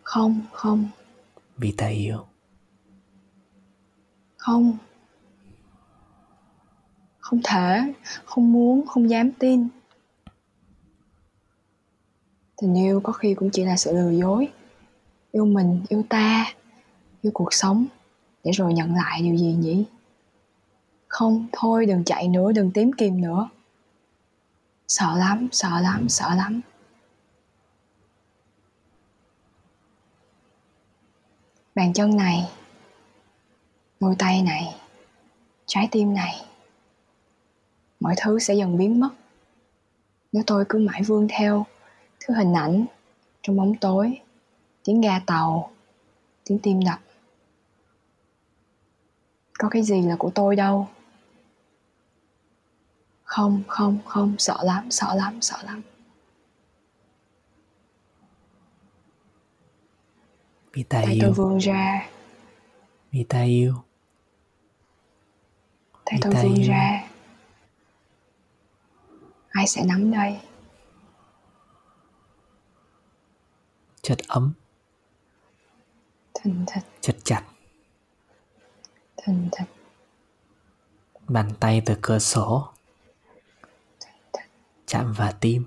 Không 0.03 0.41
không. 0.51 0.89
Vì 1.57 1.71
ta 1.71 1.87
yêu. 1.87 2.25
Không. 4.37 4.77
Không 7.19 7.41
thể 7.43 7.93
không 8.25 8.53
muốn 8.53 8.87
không 8.87 9.09
dám 9.09 9.31
tin. 9.31 9.67
Tình 12.61 12.77
yêu 12.77 13.01
có 13.03 13.13
khi 13.13 13.33
cũng 13.33 13.49
chỉ 13.53 13.65
là 13.65 13.77
sự 13.77 13.91
lừa 13.93 14.11
dối. 14.11 14.47
Yêu 15.31 15.45
mình 15.45 15.81
yêu 15.89 16.03
ta 16.09 16.45
yêu 17.21 17.31
cuộc 17.33 17.53
sống. 17.53 17.85
Để 18.43 18.51
rồi 18.51 18.73
nhận 18.73 18.95
lại 18.95 19.21
điều 19.21 19.37
gì 19.37 19.53
nhỉ 19.53 19.85
không, 21.11 21.47
thôi, 21.51 21.85
đừng 21.85 22.03
chạy 22.03 22.27
nữa, 22.27 22.51
đừng 22.51 22.71
tím 22.71 22.91
kìm 22.93 23.21
nữa. 23.21 23.49
Sợ 24.87 25.17
lắm 25.17 25.47
sợ 25.51 25.79
lắm 25.81 26.09
sợ 26.09 26.35
lắm. 26.35 26.61
Bàn 31.75 31.93
chân 31.93 32.17
này 32.17 32.49
đôi 33.99 34.15
tay 34.19 34.41
này, 34.41 34.75
trái 35.65 35.87
tim 35.91 36.13
này, 36.13 36.45
mọi 37.99 38.15
thứ 38.17 38.39
sẽ 38.39 38.53
dần 38.53 38.77
biến 38.77 38.99
mất. 38.99 39.09
Nếu 40.31 40.43
tôi 40.47 40.65
cứ 40.69 40.79
mãi 40.79 41.01
vươn 41.03 41.27
theo 41.29 41.65
thứ 42.19 42.33
hình 42.33 42.53
ảnh 42.53 42.85
trong 43.41 43.57
bóng 43.57 43.75
tối, 43.75 44.19
tiếng 44.83 45.01
ga 45.01 45.19
tàu, 45.19 45.71
tiếng 46.43 46.59
tim 46.59 46.79
đập, 46.85 46.99
có 49.57 49.69
cái 49.69 49.83
gì 49.83 50.01
là 50.01 50.15
của 50.15 50.31
tôi 50.35 50.55
đâu? 50.55 50.87
Không 53.31 53.63
không 53.67 53.99
không 54.05 54.35
sợ 54.37 54.57
lắm 54.63 54.91
sợ 54.91 55.15
lắm 55.15 55.41
sợ 55.41 55.57
lắm. 55.63 55.81
Vì 60.73 60.83
ta 60.83 61.01
tay 61.05 61.05
tôi 61.05 61.29
yêu 61.29 61.33
vươn 61.33 61.57
ra. 61.57 62.09
Vì 63.11 63.23
ta 63.23 63.41
yêu. 63.41 63.83
Tay 66.05 66.19
tôi 66.21 66.33
vươn 66.33 66.55
yêu. 66.55 66.67
ra. 66.67 67.09
Ai 69.49 69.67
sẽ 69.67 69.83
nắm 69.85 70.11
đây? 70.11 70.39
Chất 74.01 74.17
ấm. 74.27 74.53
Thình 76.33 76.65
thịch. 76.67 76.83
Chất 77.01 77.17
chặt. 77.23 77.43
Thình 79.17 79.49
thịch. 79.51 79.69
Bàn 81.27 81.51
tay 81.59 81.81
từ 81.85 81.95
cửa 82.01 82.19
sổ 82.19 82.70
chạm 84.91 85.13
vào 85.13 85.31
tim. 85.39 85.65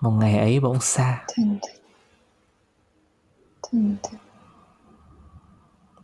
Một 0.00 0.10
ngày 0.10 0.38
ấy 0.38 0.60
bỗng 0.60 0.80
xa. 0.80 1.26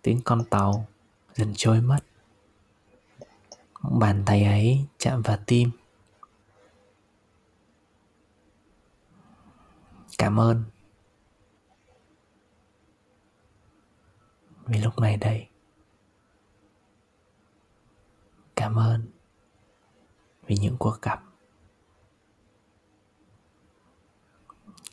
Tiếng 0.02 0.20
con 0.24 0.44
tàu 0.50 0.86
dần 1.34 1.52
trôi 1.56 1.80
mất. 1.80 1.98
Bàn 3.82 4.22
tay 4.26 4.44
ấy 4.44 4.86
chạm 4.98 5.22
vào 5.22 5.38
tim. 5.46 5.70
Cảm 10.18 10.40
ơn. 10.40 10.64
Vì 14.66 14.78
lúc 14.78 14.98
này 14.98 15.16
đây. 15.16 15.46
Cảm 18.56 18.78
ơn 18.78 19.11
vì 20.52 20.58
những 20.58 20.76
cuộc 20.78 21.02
gặp. 21.02 21.22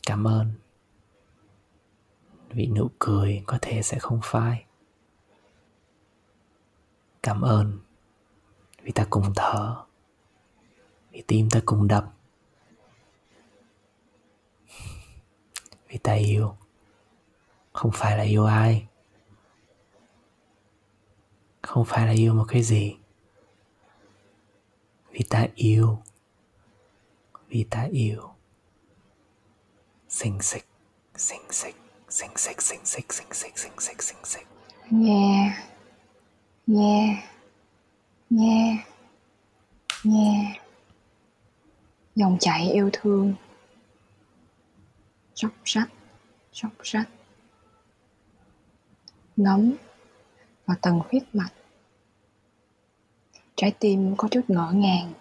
Cảm 0.05 0.27
ơn. 0.27 0.51
Vì 2.49 2.67
nụ 2.67 2.89
cười 2.99 3.43
có 3.45 3.57
thể 3.61 3.81
sẽ 3.81 3.99
không 3.99 4.19
phai. 4.23 4.65
Cảm 7.23 7.41
ơn 7.41 7.79
vì 8.81 8.91
ta 8.91 9.05
cùng 9.09 9.33
thở, 9.35 9.85
vì 11.11 11.23
tim 11.27 11.49
ta 11.49 11.59
cùng 11.65 11.87
đập, 11.87 12.13
vì 15.87 15.97
ta 15.97 16.13
yêu. 16.13 16.57
Không 17.73 17.91
phải 17.91 18.17
là 18.17 18.23
yêu 18.23 18.45
ai. 18.45 18.87
Không 21.61 21.85
phải 21.85 22.07
là 22.07 22.13
yêu 22.13 22.33
một 22.33 22.45
cái 22.47 22.63
gì 22.63 22.98
vì 25.19 25.25
ta 25.29 25.47
yêu. 25.55 25.97
Vì 27.47 27.65
ta 27.69 27.87
yêu. 27.91 28.29
Xinh 30.09 30.41
xích 30.41 30.65
xinh 31.15 31.41
xích 31.51 31.75
xinh 32.09 32.31
xích 32.35 32.61
xinh 32.61 32.85
xích 32.85 33.13
xinh 33.13 33.33
xích 33.33 33.57
xinh 33.57 33.79
xích 33.79 34.03
xinh 34.03 34.25
xích. 34.25 34.47
Nghe 34.89 35.57
nghe 36.67 37.23
nghe 38.29 38.85
nghe 40.03 40.59
dòng 42.15 42.37
chảy 42.39 42.71
yêu 42.71 42.89
thương. 42.93 43.35
Róc 45.35 45.51
rách 45.65 45.89
róc 46.53 46.71
rách. 46.83 47.09
Ngấm 49.37 49.73
vào 50.65 50.77
từng 50.81 50.99
huyết 51.09 51.23
mạch 51.33 51.53
trái 53.59 53.75
tim 53.79 54.15
có 54.17 54.27
chút 54.31 54.41
ngỡ 54.47 54.71
ngàng. 54.71 55.13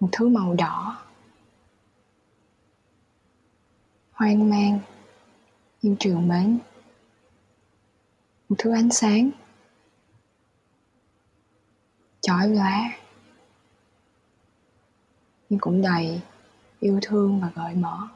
Một 0.00 0.08
thứ 0.12 0.28
màu 0.28 0.54
đỏ. 0.54 1.02
Hoang 4.12 4.50
mang, 4.50 4.80
nhưng 5.82 5.96
trường 5.96 6.28
mến. 6.28 6.58
Một 8.48 8.56
thứ 8.58 8.72
ánh 8.72 8.90
sáng. 8.90 9.30
Chói 12.20 12.48
lóa. 12.48 12.98
Nhưng 15.48 15.60
cũng 15.60 15.82
đầy 15.82 16.20
yêu 16.80 16.98
thương 17.02 17.40
và 17.40 17.50
gợi 17.54 17.74
mở. 17.74 18.08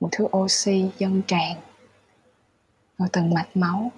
Một 0.00 0.08
thứ 0.12 0.24
oxy 0.36 0.90
dâng 0.98 1.22
tràn 1.26 1.65
vào 2.98 3.08
từng 3.12 3.34
mạch 3.34 3.56
máu. 3.56 3.92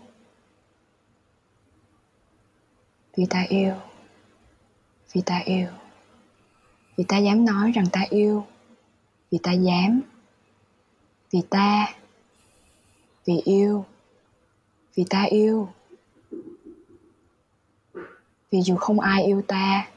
Vì 3.16 3.26
ta 3.30 3.44
yêu. 3.48 3.74
Vì 5.12 5.22
ta 5.26 5.38
yêu. 5.44 5.68
Vì 6.96 7.04
ta 7.08 7.18
dám 7.18 7.44
nói 7.44 7.72
rằng 7.72 7.86
ta 7.92 8.00
yêu. 8.10 8.46
Vì 9.30 9.38
ta 9.42 9.52
dám. 9.52 10.00
Vì 11.32 11.42
ta. 11.50 11.94
Vì 13.26 13.40
yêu. 13.44 13.84
Vì 14.94 15.04
ta 15.10 15.22
yêu. 15.22 15.68
Vì 18.50 18.62
dù 18.62 18.76
không 18.76 19.00
ai 19.00 19.24
yêu 19.24 19.42
ta, 19.48 19.88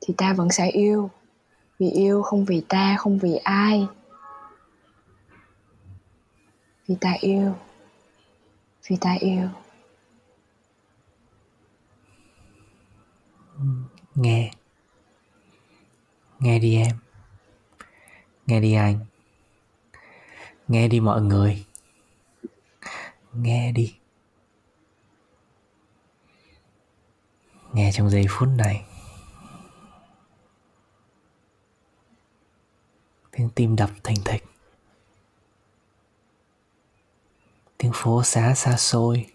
thì 0.00 0.14
ta 0.16 0.32
vẫn 0.32 0.50
sẽ 0.50 0.70
yêu. 0.70 1.10
Vì 1.78 1.90
yêu 1.90 2.22
không 2.22 2.44
vì 2.44 2.62
ta, 2.68 2.96
không 2.98 3.18
vì 3.18 3.34
ai. 3.34 3.86
Vì 6.88 6.94
ta 7.00 7.12
yêu 7.20 7.54
vì 8.86 8.96
ta 9.00 9.16
yêu. 9.20 9.48
Nghe. 14.14 14.50
Nghe 16.38 16.58
đi 16.58 16.76
em. 16.76 16.96
Nghe 18.46 18.60
đi 18.60 18.74
anh. 18.74 18.98
Nghe 20.68 20.88
đi 20.88 21.00
mọi 21.00 21.22
người. 21.22 21.66
Nghe 23.32 23.72
đi. 23.72 23.94
Nghe 27.72 27.90
trong 27.92 28.10
giây 28.10 28.26
phút 28.30 28.48
này. 28.48 28.84
Tiếng 33.30 33.50
tim 33.54 33.76
đập 33.76 33.90
thình 34.04 34.16
thịch. 34.24 34.51
Tiếng 37.82 37.92
phố 37.94 38.22
xá 38.22 38.54
xa 38.54 38.76
xôi. 38.76 39.26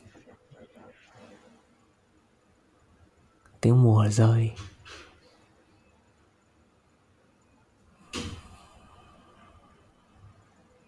Tiếng 3.61 3.83
mùa 3.83 4.07
rơi. 4.09 4.51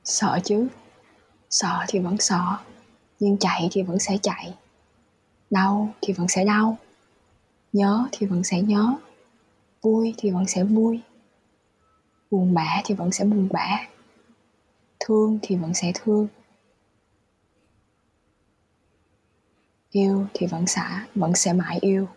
Sợ 0.04 0.40
chứ. 0.44 0.68
Sợ 1.50 1.86
thì 1.88 2.00
vẫn 2.00 2.18
sợ. 2.20 2.58
Nhưng 3.20 3.38
chạy 3.38 3.70
thì 3.72 3.84
vẫn 3.84 4.00
sẽ 4.00 4.18
chạy. 4.22 4.54
Đau 5.50 5.94
thì 6.02 6.14
vẫn 6.14 6.28
sẽ 6.28 6.46
đau. 6.46 6.78
Nhớ 7.74 8.08
thì 8.12 8.28
vẫn 8.28 8.44
sẽ 8.44 8.62
nhớ. 8.62 8.94
Vui 9.82 10.14
thì 10.18 10.32
vẫn 10.32 10.48
sẽ 10.48 10.64
vui. 10.64 11.02
Buồn 12.32 12.54
bã 12.54 12.82
thì 12.86 12.96
vẫn 12.96 13.12
sẽ 13.12 13.26
buồn 13.26 13.50
bã. 13.52 13.88
Thương 15.00 15.40
thì 15.42 15.56
vẫn 15.56 15.74
sẽ 15.74 15.92
thương. 15.96 16.28
Yêu 19.92 20.28
thì 20.34 20.48
vẫn 20.48 20.68
xả 20.68 21.08
vẫn 21.16 21.36
sẽ 21.36 21.54
mãi 21.54 21.80
yêu. 21.82 22.08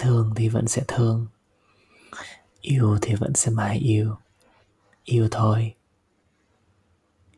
Thương 0.00 0.32
thì 0.36 0.48
vẫn 0.48 0.68
sẽ 0.68 0.82
thương. 0.88 1.26
Yêu 2.60 2.98
thì 3.02 3.14
vẫn 3.14 3.34
sẽ 3.34 3.50
mãi 3.50 3.78
yêu. 3.78 4.16
Yêu 5.04 5.28
thôi. 5.30 5.74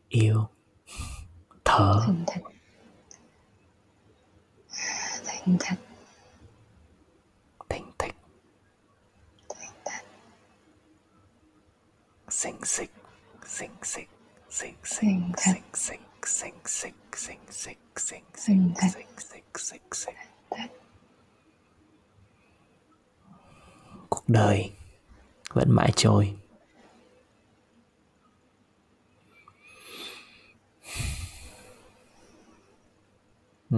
Yêu. 0.09 0.47
Thở. 1.65 2.01
Thành 2.05 2.23
thật. 2.27 2.41
Thành 5.25 5.57
thật. 5.59 5.75
Thình 7.69 7.91
thịch 7.99 8.15
xinh 12.29 12.55
xịch 12.65 12.65
xinh 12.65 12.65
xịch 12.65 12.91
xinh 13.45 13.71
xịch 13.83 14.09
Thình 14.59 14.75
thịch. 15.37 15.63
xinh 15.73 16.01
xịch 16.23 16.23
xinh 16.25 16.53
xịch 16.65 16.93
xinh 17.13 17.39
xịch 17.49 17.77
xinh 17.95 18.23
Thình 18.45 18.73
xịch 18.75 18.75
thịch. 18.81 18.91
xinh 19.19 19.43
xịch 19.57 19.81
xinh 19.95 20.15
cuộc 24.09 24.23
đời 24.27 24.71
vẫn 25.53 25.71
mãi 25.71 25.91
trôi 25.95 26.35
Ừ. 33.71 33.77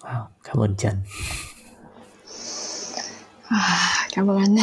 Wow, 0.00 0.26
cảm 0.44 0.56
ơn 0.56 0.74
Trần. 0.78 0.96
À, 3.48 4.08
cảm 4.12 4.30
ơn 4.30 4.38
anh 4.38 4.56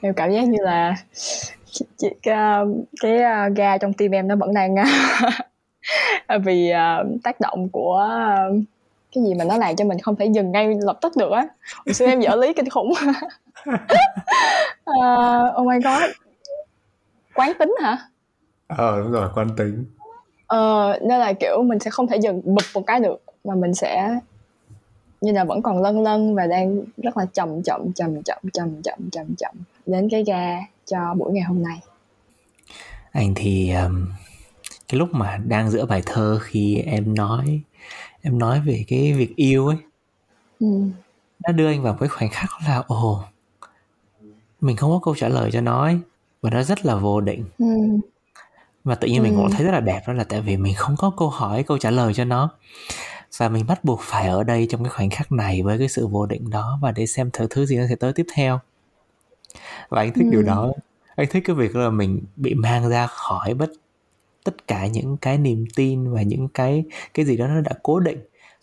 em 0.00 0.14
cảm 0.14 0.32
giác 0.32 0.48
như 0.48 0.58
là 0.62 0.96
chị, 1.70 2.08
cái, 2.22 2.64
cái 3.00 3.12
uh, 3.16 3.56
ga 3.56 3.78
trong 3.78 3.92
tim 3.92 4.10
em 4.10 4.28
nó 4.28 4.36
vẫn 4.36 4.54
đang 4.54 4.74
uh, 4.74 6.42
vì 6.44 6.72
uh, 6.72 7.22
tác 7.22 7.40
động 7.40 7.68
của 7.68 8.08
uh, 8.50 8.62
cái 9.14 9.24
gì 9.24 9.34
mà 9.34 9.44
nó 9.44 9.56
làm 9.56 9.76
cho 9.76 9.84
mình 9.84 9.98
không 9.98 10.16
thể 10.16 10.26
dừng 10.26 10.52
ngay 10.52 10.74
lập 10.80 10.98
tức 11.02 11.12
được 11.16 11.30
á. 11.32 11.46
Hồi 11.86 11.94
xưa 11.94 12.06
em 12.06 12.20
dở 12.20 12.36
lý 12.36 12.52
kinh 12.52 12.70
khủng. 12.70 12.92
Uh, 14.90 15.60
oh 15.60 15.66
my 15.66 15.76
god. 15.84 16.10
Quán 17.34 17.52
tính 17.58 17.74
hả? 17.82 17.98
Ờ 18.68 19.00
đúng 19.00 19.12
rồi, 19.12 19.28
quan 19.34 19.48
tính. 19.56 19.84
Ờ, 20.46 20.98
nên 21.02 21.20
là 21.20 21.32
kiểu 21.32 21.62
mình 21.62 21.78
sẽ 21.78 21.90
không 21.90 22.06
thể 22.06 22.16
dừng 22.16 22.42
bụp 22.44 22.64
một 22.74 22.82
cái 22.86 23.00
được 23.00 23.22
mà 23.44 23.54
mình 23.54 23.74
sẽ 23.74 24.18
như 25.20 25.32
là 25.32 25.44
vẫn 25.44 25.62
còn 25.62 25.82
lân 25.82 26.02
lân 26.02 26.34
và 26.34 26.46
đang 26.46 26.82
rất 26.96 27.16
là 27.16 27.26
chậm 27.26 27.62
chậm 27.62 27.92
chậm 27.92 28.22
chậm 28.22 28.50
chậm 28.50 28.82
chậm 28.82 29.10
chậm 29.12 29.34
chậm 29.38 29.54
đến 29.86 30.08
cái 30.10 30.24
ga 30.24 30.58
cho 30.86 31.14
buổi 31.14 31.32
ngày 31.32 31.42
hôm 31.42 31.62
nay 31.62 31.80
Anh 33.12 33.34
thì 33.36 33.72
um, 33.72 34.06
cái 34.88 34.98
lúc 34.98 35.08
mà 35.12 35.36
đang 35.46 35.70
giữa 35.70 35.86
bài 35.86 36.02
thơ 36.06 36.38
khi 36.42 36.76
em 36.76 37.14
nói 37.14 37.60
em 38.22 38.38
nói 38.38 38.60
về 38.60 38.84
cái 38.88 39.12
việc 39.12 39.36
yêu 39.36 39.66
ấy 39.66 39.76
ừ. 40.60 40.66
nó 41.46 41.52
đưa 41.52 41.68
anh 41.68 41.82
vào 41.82 41.94
cái 42.00 42.08
khoảnh 42.08 42.28
khắc 42.30 42.50
là 42.68 42.82
ồ 42.86 43.22
mình 44.60 44.76
không 44.76 44.90
có 44.90 45.00
câu 45.04 45.14
trả 45.14 45.28
lời 45.28 45.50
cho 45.52 45.60
nó 45.60 45.82
ấy, 45.82 45.98
và 46.42 46.50
nó 46.50 46.62
rất 46.62 46.86
là 46.86 46.94
vô 46.94 47.20
định 47.20 47.44
Ừ. 47.58 47.66
và 48.84 48.94
tự 48.94 49.08
nhiên 49.08 49.22
mình 49.22 49.34
Ừ. 49.34 49.38
cũng 49.42 49.50
thấy 49.50 49.66
rất 49.66 49.72
là 49.72 49.80
đẹp 49.80 50.02
đó 50.06 50.12
là 50.12 50.24
tại 50.24 50.40
vì 50.40 50.56
mình 50.56 50.74
không 50.76 50.96
có 50.96 51.12
câu 51.16 51.30
hỏi 51.30 51.62
câu 51.62 51.78
trả 51.78 51.90
lời 51.90 52.14
cho 52.14 52.24
nó 52.24 52.50
và 53.36 53.48
mình 53.48 53.66
bắt 53.66 53.84
buộc 53.84 54.00
phải 54.02 54.28
ở 54.28 54.44
đây 54.44 54.66
trong 54.70 54.84
cái 54.84 54.90
khoảnh 54.90 55.10
khắc 55.10 55.32
này 55.32 55.62
với 55.62 55.78
cái 55.78 55.88
sự 55.88 56.06
vô 56.06 56.26
định 56.26 56.50
đó 56.50 56.78
và 56.82 56.92
để 56.92 57.06
xem 57.06 57.30
thử 57.32 57.46
thứ 57.50 57.66
gì 57.66 57.76
nó 57.76 57.84
sẽ 57.88 57.96
tới 57.96 58.12
tiếp 58.12 58.26
theo 58.34 58.60
và 59.88 60.00
anh 60.02 60.12
thích 60.12 60.26
điều 60.30 60.40
Ừ. 60.40 60.46
đó 60.46 60.72
anh 61.16 61.26
thích 61.30 61.42
cái 61.46 61.56
việc 61.56 61.76
là 61.76 61.90
mình 61.90 62.20
bị 62.36 62.54
mang 62.54 62.88
ra 62.88 63.06
khỏi 63.06 63.54
bất 63.54 63.70
tất 64.44 64.66
cả 64.66 64.86
những 64.86 65.16
cái 65.16 65.38
niềm 65.38 65.66
tin 65.76 66.12
và 66.12 66.22
những 66.22 66.48
cái 66.48 66.84
cái 67.14 67.26
gì 67.26 67.36
đó 67.36 67.46
nó 67.46 67.60
đã 67.60 67.72
cố 67.82 68.00
định 68.00 68.18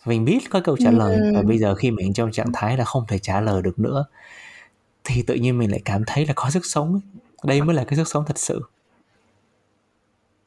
mình 0.06 0.24
biết 0.24 0.38
có 0.50 0.60
câu 0.64 0.76
trả 0.76 0.90
lời 0.90 1.16
Ừ. 1.16 1.30
và 1.34 1.42
bây 1.42 1.58
giờ 1.58 1.74
khi 1.74 1.90
mình 1.90 2.12
trong 2.12 2.32
trạng 2.32 2.52
thái 2.52 2.76
là 2.76 2.84
không 2.84 3.04
thể 3.08 3.18
trả 3.18 3.40
lời 3.40 3.62
được 3.62 3.78
nữa 3.78 4.04
thì 5.04 5.22
tự 5.22 5.34
nhiên 5.34 5.58
mình 5.58 5.70
lại 5.70 5.80
cảm 5.84 6.02
thấy 6.06 6.26
là 6.26 6.32
có 6.36 6.50
sức 6.50 6.66
sống 6.66 7.00
đây 7.44 7.62
mới 7.62 7.76
là 7.76 7.84
cái 7.84 7.96
sức 7.96 8.08
sống 8.08 8.24
thật 8.26 8.38
sự 8.38 8.60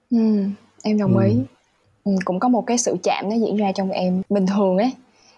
Ừ. 0.10 0.18
em 0.84 0.98
đồng 0.98 1.18
Ừ. 1.18 1.24
ý. 1.26 1.36
Cũng 2.26 2.40
có 2.40 2.48
một 2.50 2.66
cái 2.66 2.78
sự 2.78 2.98
chạm 3.04 3.30
nó 3.30 3.36
diễn 3.36 3.56
ra 3.58 3.72
trong 3.72 3.92
em 3.92 4.22
bình 4.30 4.46
thường 4.46 4.78
ấy 4.78 4.92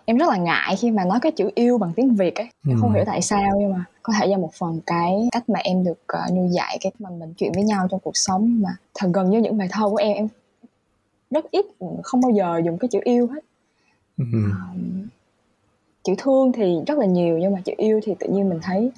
em 0.06 0.18
rất 0.18 0.30
là 0.30 0.38
ngại 0.38 0.76
khi 0.76 0.92
mà 0.92 1.06
nói 1.06 1.20
cái 1.22 1.32
chữ 1.32 1.50
yêu 1.56 1.78
bằng 1.78 1.94
tiếng 1.96 2.16
việt 2.16 2.36
ấy 2.36 2.48
Ừ. 2.68 2.74
không 2.82 2.94
hiểu 2.94 3.04
tại 3.06 3.22
sao 3.22 3.52
nhưng 3.60 3.72
mà 3.74 3.84
có 4.04 4.14
thể 4.20 4.28
do 4.28 4.38
một 4.38 4.54
phần 4.54 4.80
cái 4.86 5.28
cách 5.32 5.50
mà 5.50 5.60
em 5.64 5.84
được 5.84 6.00
uh, 6.28 6.34
nuôi 6.38 6.48
dạy 6.52 6.78
cái 6.82 6.92
mà 7.00 7.10
mình 7.10 7.34
chuyện 7.38 7.52
với 7.56 7.64
nhau 7.64 7.88
trong 7.92 8.00
cuộc 8.00 8.18
sống 8.18 8.62
mà 8.64 8.70
thật 8.96 9.08
gần 9.14 9.30
như 9.30 9.40
những 9.40 9.58
bài 9.58 9.68
thơ 9.72 9.90
của 9.90 9.96
em 9.96 10.14
em 10.16 10.28
rất 11.32 11.52
ít 11.52 11.66
không 12.04 12.22
bao 12.22 12.32
giờ 12.32 12.62
dùng 12.66 12.78
cái 12.78 12.88
chữ 12.88 13.00
yêu 13.04 13.28
hết 13.28 13.40
Ừ. 14.18 14.26
um, 14.74 15.08
chữ 16.04 16.14
thương 16.18 16.52
thì 16.52 16.76
rất 16.88 16.98
là 16.98 17.06
nhiều 17.06 17.38
nhưng 17.38 17.54
mà 17.54 17.62
chữ 17.66 17.74
yêu 17.78 18.00
thì 18.04 18.16
tự 18.20 18.28
nhiên 18.28 18.50
mình 18.50 18.60
thấy 18.64 18.92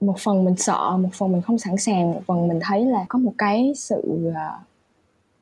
một 0.00 0.14
phần 0.18 0.44
mình 0.44 0.56
sợ 0.56 0.96
một 0.96 1.08
phần 1.12 1.32
mình 1.32 1.42
không 1.42 1.58
sẵn 1.58 1.76
sàng 1.76 2.12
một 2.12 2.20
phần 2.26 2.48
mình 2.48 2.58
thấy 2.62 2.84
là 2.84 3.04
có 3.08 3.18
một 3.18 3.32
cái 3.38 3.72
sự 3.76 4.02
uh, 4.28 4.34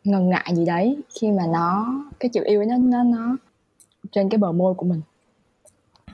ngần 0.08 0.28
ngại 0.28 0.52
gì 0.54 0.64
đấy 0.64 0.96
khi 1.20 1.30
mà 1.30 1.42
nó 1.52 1.86
cái 2.20 2.28
chữ 2.28 2.42
yêu 2.44 2.60
ấy 2.60 2.66
nó 2.66 2.76
nó 2.76 3.02
nó 3.02 3.36
trên 4.12 4.28
cái 4.28 4.38
bờ 4.38 4.52
môi 4.52 4.74
của 4.74 4.86
mình 4.86 5.00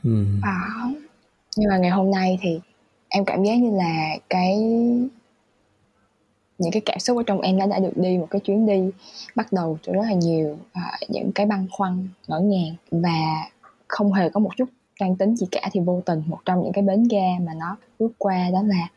Ừ. 0.02 0.24
à, 0.42 0.60
nhưng 1.56 1.70
mà 1.70 1.76
ngày 1.78 1.90
hôm 1.90 2.10
nay 2.10 2.38
thì 2.42 2.60
em 3.08 3.24
cảm 3.24 3.44
giác 3.44 3.54
như 3.54 3.70
là 3.76 4.16
cái 4.30 4.58
những 6.58 6.72
cái 6.72 6.82
cảm 6.84 6.98
xúc 6.98 7.16
ở 7.16 7.22
trong 7.26 7.40
em 7.40 7.58
đã 7.58 7.66
đã 7.66 7.78
được 7.78 7.96
đi 7.96 8.18
một 8.18 8.26
cái 8.30 8.40
chuyến 8.40 8.66
đi 8.66 8.90
bắt 9.34 9.52
đầu 9.52 9.78
từ 9.86 9.92
rất 9.92 10.02
là 10.02 10.12
nhiều 10.12 10.58
à, 10.72 10.92
những 11.08 11.32
cái 11.34 11.46
băn 11.46 11.66
khoăn 11.70 12.08
ngỡ 12.28 12.40
ngàng 12.40 12.74
và 12.90 13.18
không 13.88 14.12
hề 14.12 14.28
có 14.28 14.40
một 14.40 14.50
chút 14.56 14.68
toan 15.00 15.16
tính 15.16 15.36
gì 15.36 15.46
cả 15.50 15.68
thì 15.72 15.80
vô 15.80 16.02
tình 16.06 16.22
một 16.26 16.38
trong 16.44 16.62
những 16.62 16.72
cái 16.72 16.84
bến 16.84 17.08
ga 17.10 17.38
mà 17.46 17.54
nó 17.54 17.76
bước 17.98 18.12
qua 18.18 18.50
đó 18.52 18.62
là 18.62 18.88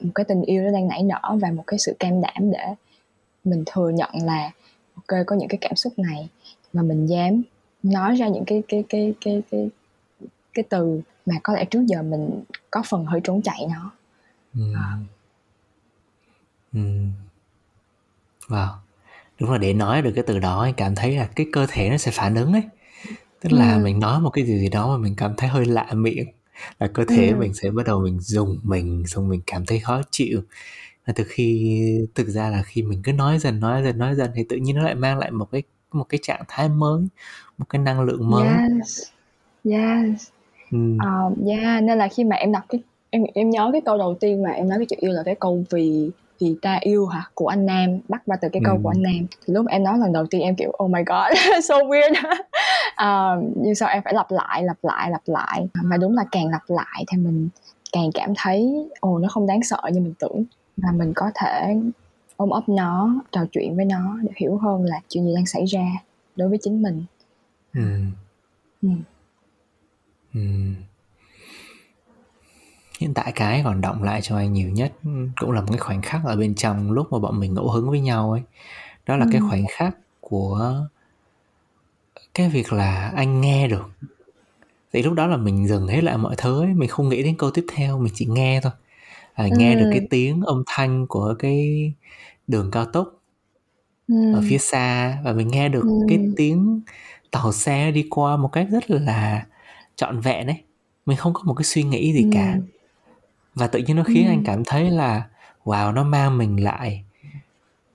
một 0.00 0.10
cái 0.14 0.24
tình 0.24 0.42
yêu 0.42 0.62
nó 0.62 0.70
đang 0.72 0.88
nảy 0.88 1.02
nở 1.02 1.20
và 1.40 1.50
một 1.50 1.64
cái 1.66 1.78
sự 1.78 1.96
cam 1.98 2.20
đảm 2.20 2.50
để 2.52 2.74
mình 3.46 3.62
thừa 3.66 3.90
nhận 3.90 4.10
là 4.24 4.50
ok 4.94 5.26
có 5.26 5.36
những 5.36 5.48
cái 5.48 5.58
cảm 5.60 5.76
xúc 5.76 5.98
này 5.98 6.28
mà 6.72 6.82
mình 6.82 7.06
dám 7.06 7.42
nói 7.82 8.16
ra 8.16 8.28
những 8.28 8.44
cái 8.44 8.62
cái 8.68 8.84
cái 8.88 9.14
cái 9.20 9.42
cái 9.50 9.68
cái 10.54 10.64
từ 10.68 11.00
mà 11.26 11.34
có 11.42 11.52
lẽ 11.54 11.64
trước 11.64 11.86
giờ 11.86 12.02
mình 12.02 12.42
có 12.70 12.82
phần 12.88 13.06
hơi 13.06 13.20
trốn 13.24 13.42
chạy 13.42 13.66
nó 13.70 13.92
Ừ. 14.54 14.74
À. 14.74 14.98
Ừ. 16.72 16.80
Wow. 18.48 18.68
đúng 19.40 19.50
là 19.50 19.58
để 19.58 19.72
nói 19.72 20.02
được 20.02 20.12
cái 20.14 20.24
từ 20.26 20.38
đó 20.38 20.62
anh 20.62 20.74
cảm 20.74 20.94
thấy 20.94 21.16
là 21.16 21.28
cái 21.36 21.46
cơ 21.52 21.66
thể 21.68 21.90
nó 21.90 21.96
sẽ 21.96 22.10
phản 22.10 22.34
ứng 22.34 22.52
ấy 22.52 22.62
tức 23.40 23.52
là 23.52 23.74
ừ. 23.74 23.78
mình 23.84 24.00
nói 24.00 24.20
một 24.20 24.30
cái 24.30 24.46
gì 24.46 24.58
gì 24.58 24.68
đó 24.68 24.88
mà 24.88 24.96
mình 24.96 25.14
cảm 25.16 25.34
thấy 25.36 25.48
hơi 25.48 25.64
lạ 25.64 25.86
miệng 25.92 26.26
là 26.78 26.86
cơ 26.94 27.04
thể 27.04 27.28
ừ. 27.28 27.36
mình 27.36 27.54
sẽ 27.54 27.70
bắt 27.70 27.86
đầu 27.86 28.00
mình 28.00 28.20
dùng 28.20 28.60
mình 28.62 29.04
xong 29.06 29.28
mình 29.28 29.40
cảm 29.46 29.66
thấy 29.66 29.80
khó 29.80 30.02
chịu 30.10 30.42
và 31.06 31.12
từ 31.16 31.24
khi 31.28 32.06
thực 32.14 32.28
ra 32.28 32.50
là 32.50 32.62
khi 32.62 32.82
mình 32.82 33.00
cứ 33.04 33.12
nói 33.12 33.38
dần 33.38 33.60
nói 33.60 33.82
dần 33.82 33.98
nói 33.98 34.14
dần 34.14 34.30
thì 34.34 34.44
tự 34.48 34.56
nhiên 34.56 34.76
nó 34.76 34.82
lại 34.82 34.94
mang 34.94 35.18
lại 35.18 35.30
một 35.30 35.50
cái 35.52 35.62
một 35.92 36.04
cái 36.08 36.20
trạng 36.22 36.42
thái 36.48 36.68
mới 36.68 37.08
một 37.58 37.66
cái 37.68 37.82
năng 37.82 38.00
lượng 38.00 38.30
mới. 38.30 38.48
Yes 38.48 39.02
yes. 39.64 40.28
Ừ. 40.70 40.78
um, 40.78 41.46
yeah 41.46 41.82
nên 41.82 41.98
là 41.98 42.08
khi 42.08 42.24
mà 42.24 42.36
em 42.36 42.52
đặt 42.52 42.64
cái 42.68 42.80
em 43.10 43.24
em 43.34 43.50
nhớ 43.50 43.70
cái 43.72 43.80
câu 43.80 43.98
đầu 43.98 44.14
tiên 44.20 44.42
mà 44.42 44.50
em 44.50 44.68
nói 44.68 44.78
cái 44.78 44.86
chữ 44.86 44.96
yêu 44.98 45.12
là 45.12 45.22
cái 45.22 45.34
câu 45.34 45.64
vì 45.70 46.10
vì 46.40 46.56
ta 46.62 46.78
yêu 46.80 47.06
hả? 47.06 47.24
Của 47.34 47.46
anh 47.46 47.66
Nam 47.66 47.98
bắt 48.08 48.22
qua 48.26 48.36
từ 48.40 48.48
cái 48.52 48.62
câu 48.64 48.74
ừ. 48.74 48.80
của 48.82 48.88
anh 48.88 49.02
Nam. 49.02 49.26
Thì 49.46 49.54
lúc 49.54 49.66
em 49.66 49.84
nói 49.84 49.98
lần 49.98 50.12
đầu 50.12 50.26
tiên 50.26 50.40
em 50.40 50.54
kiểu 50.56 50.72
oh 50.84 50.90
my 50.90 51.00
god 51.06 51.38
so 51.64 51.74
weird. 51.74 52.14
Um, 52.96 53.52
nhưng 53.62 53.74
sao 53.74 53.88
em 53.88 54.02
phải 54.04 54.14
lặp 54.14 54.30
lại 54.30 54.62
lặp 54.62 54.76
lại 54.82 55.10
lặp 55.10 55.22
lại. 55.26 55.68
Và 55.82 55.96
đúng 55.96 56.16
là 56.16 56.24
càng 56.30 56.48
lặp 56.48 56.62
lại 56.68 57.04
thì 57.08 57.18
mình 57.18 57.48
càng 57.92 58.10
cảm 58.14 58.32
thấy 58.36 58.88
ồ 59.00 59.10
oh, 59.10 59.22
nó 59.22 59.28
không 59.28 59.46
đáng 59.46 59.62
sợ 59.62 59.80
như 59.92 60.00
mình 60.00 60.14
tưởng 60.18 60.44
và 60.76 60.92
mình 60.92 61.12
có 61.16 61.30
thể 61.34 61.76
ôm 62.36 62.50
ấp 62.50 62.68
nó 62.68 63.14
trò 63.32 63.40
chuyện 63.52 63.76
với 63.76 63.84
nó 63.84 64.18
để 64.22 64.30
hiểu 64.36 64.56
hơn 64.56 64.84
là 64.84 65.00
chuyện 65.08 65.24
gì 65.24 65.34
đang 65.34 65.46
xảy 65.46 65.64
ra 65.64 65.86
đối 66.36 66.48
với 66.48 66.58
chính 66.62 66.82
mình 66.82 67.04
ừ. 67.74 68.00
Ừ. 68.82 68.88
Ừ. 70.34 70.40
hiện 72.98 73.14
tại 73.14 73.32
cái 73.32 73.62
còn 73.64 73.80
động 73.80 74.02
lại 74.02 74.20
cho 74.22 74.36
anh 74.36 74.52
nhiều 74.52 74.68
nhất 74.68 74.92
cũng 75.40 75.50
là 75.50 75.60
một 75.60 75.66
cái 75.70 75.78
khoảnh 75.78 76.02
khắc 76.02 76.20
ở 76.24 76.36
bên 76.36 76.54
trong 76.54 76.92
lúc 76.92 77.12
mà 77.12 77.18
bọn 77.18 77.40
mình 77.40 77.54
ngẫu 77.54 77.70
hứng 77.70 77.90
với 77.90 78.00
nhau 78.00 78.32
ấy 78.32 78.42
đó 79.06 79.16
là 79.16 79.24
ừ. 79.24 79.28
cái 79.32 79.40
khoảnh 79.48 79.64
khắc 79.68 79.96
của 80.20 80.86
cái 82.34 82.48
việc 82.48 82.72
là 82.72 83.12
anh 83.16 83.40
nghe 83.40 83.68
được 83.68 83.90
thì 84.92 85.02
lúc 85.02 85.14
đó 85.14 85.26
là 85.26 85.36
mình 85.36 85.68
dừng 85.68 85.88
hết 85.88 86.04
lại 86.04 86.18
mọi 86.18 86.34
thứ 86.38 86.62
ấy 86.62 86.74
mình 86.74 86.88
không 86.88 87.08
nghĩ 87.08 87.22
đến 87.22 87.36
câu 87.38 87.50
tiếp 87.50 87.66
theo 87.74 87.98
mình 87.98 88.12
chỉ 88.16 88.26
nghe 88.26 88.60
thôi 88.62 88.72
à, 89.36 89.48
nghe 89.56 89.74
ừ. 89.74 89.80
được 89.80 89.88
cái 89.90 90.06
tiếng 90.10 90.40
âm 90.40 90.62
thanh 90.66 91.06
của 91.06 91.34
cái 91.38 91.92
đường 92.46 92.70
cao 92.70 92.84
tốc 92.84 93.22
ừ. 94.08 94.34
ở 94.34 94.42
phía 94.48 94.58
xa 94.58 95.18
và 95.24 95.32
mình 95.32 95.48
nghe 95.48 95.68
được 95.68 95.82
ừ. 95.82 96.06
cái 96.08 96.18
tiếng 96.36 96.80
tàu 97.30 97.52
xe 97.52 97.90
đi 97.90 98.06
qua 98.10 98.36
một 98.36 98.48
cách 98.48 98.66
rất 98.70 98.90
là 98.90 99.46
trọn 99.96 100.20
vẹn 100.20 100.46
ấy 100.46 100.62
mình 101.06 101.16
không 101.16 101.34
có 101.34 101.42
một 101.44 101.54
cái 101.54 101.64
suy 101.64 101.82
nghĩ 101.82 102.12
gì 102.12 102.22
ừ. 102.22 102.30
cả 102.34 102.56
và 103.54 103.66
tự 103.66 103.78
nhiên 103.78 103.96
nó 103.96 104.04
khiến 104.04 104.26
ừ. 104.26 104.30
anh 104.30 104.42
cảm 104.44 104.64
thấy 104.64 104.90
là 104.90 105.28
wow 105.64 105.94
nó 105.94 106.04
mang 106.04 106.38
mình 106.38 106.64
lại 106.64 107.04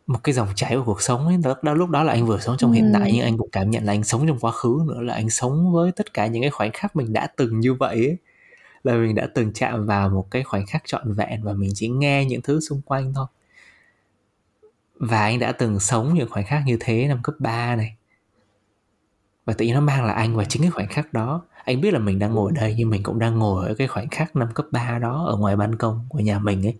một 0.07 0.19
cái 0.23 0.33
dòng 0.33 0.47
chảy 0.55 0.75
của 0.75 0.83
cuộc 0.85 1.01
sống 1.01 1.27
ấy 1.27 1.37
đó, 1.43 1.55
đó 1.61 1.73
lúc 1.73 1.89
đó 1.89 2.03
là 2.03 2.13
anh 2.13 2.25
vừa 2.25 2.39
sống 2.39 2.55
trong 2.57 2.71
ừ. 2.71 2.75
hiện 2.75 2.91
tại 2.93 3.11
nhưng 3.13 3.23
anh 3.23 3.37
cũng 3.37 3.49
cảm 3.51 3.69
nhận 3.69 3.83
là 3.83 3.93
anh 3.93 4.03
sống 4.03 4.27
trong 4.27 4.39
quá 4.39 4.51
khứ 4.51 4.79
nữa 4.87 5.01
là 5.01 5.13
anh 5.13 5.29
sống 5.29 5.73
với 5.73 5.91
tất 5.91 6.13
cả 6.13 6.27
những 6.27 6.41
cái 6.41 6.51
khoảnh 6.51 6.71
khắc 6.71 6.95
mình 6.95 7.13
đã 7.13 7.27
từng 7.35 7.59
như 7.59 7.73
vậy 7.73 7.95
ấy 7.95 8.17
là 8.83 8.93
mình 8.93 9.15
đã 9.15 9.27
từng 9.35 9.53
chạm 9.53 9.85
vào 9.85 10.09
một 10.09 10.31
cái 10.31 10.43
khoảnh 10.43 10.65
khắc 10.65 10.81
trọn 10.85 11.13
vẹn 11.13 11.43
và 11.43 11.53
mình 11.53 11.71
chỉ 11.75 11.89
nghe 11.89 12.25
những 12.25 12.41
thứ 12.41 12.59
xung 12.59 12.81
quanh 12.81 13.13
thôi. 13.13 13.25
Và 14.95 15.21
anh 15.21 15.39
đã 15.39 15.51
từng 15.51 15.79
sống 15.79 16.13
những 16.13 16.29
khoảnh 16.29 16.45
khắc 16.45 16.61
như 16.65 16.77
thế 16.79 17.07
năm 17.07 17.19
cấp 17.23 17.35
3 17.39 17.75
này. 17.75 17.95
Và 19.45 19.53
tự 19.53 19.65
nhiên 19.65 19.75
nó 19.75 19.81
mang 19.81 20.05
là 20.05 20.13
anh 20.13 20.35
vào 20.35 20.45
chính 20.45 20.61
cái 20.61 20.71
khoảnh 20.71 20.87
khắc 20.87 21.13
đó. 21.13 21.41
Anh 21.63 21.81
biết 21.81 21.93
là 21.93 21.99
mình 21.99 22.19
đang 22.19 22.33
ngồi 22.33 22.51
đây 22.51 22.75
nhưng 22.77 22.89
mình 22.89 23.03
cũng 23.03 23.19
đang 23.19 23.39
ngồi 23.39 23.67
ở 23.67 23.73
cái 23.73 23.87
khoảnh 23.87 24.09
khắc 24.09 24.35
năm 24.35 24.47
cấp 24.53 24.65
3 24.71 24.99
đó 24.99 25.25
ở 25.25 25.37
ngoài 25.37 25.55
ban 25.55 25.75
công 25.75 26.05
của 26.09 26.19
nhà 26.19 26.39
mình 26.39 26.65
ấy. 26.65 26.75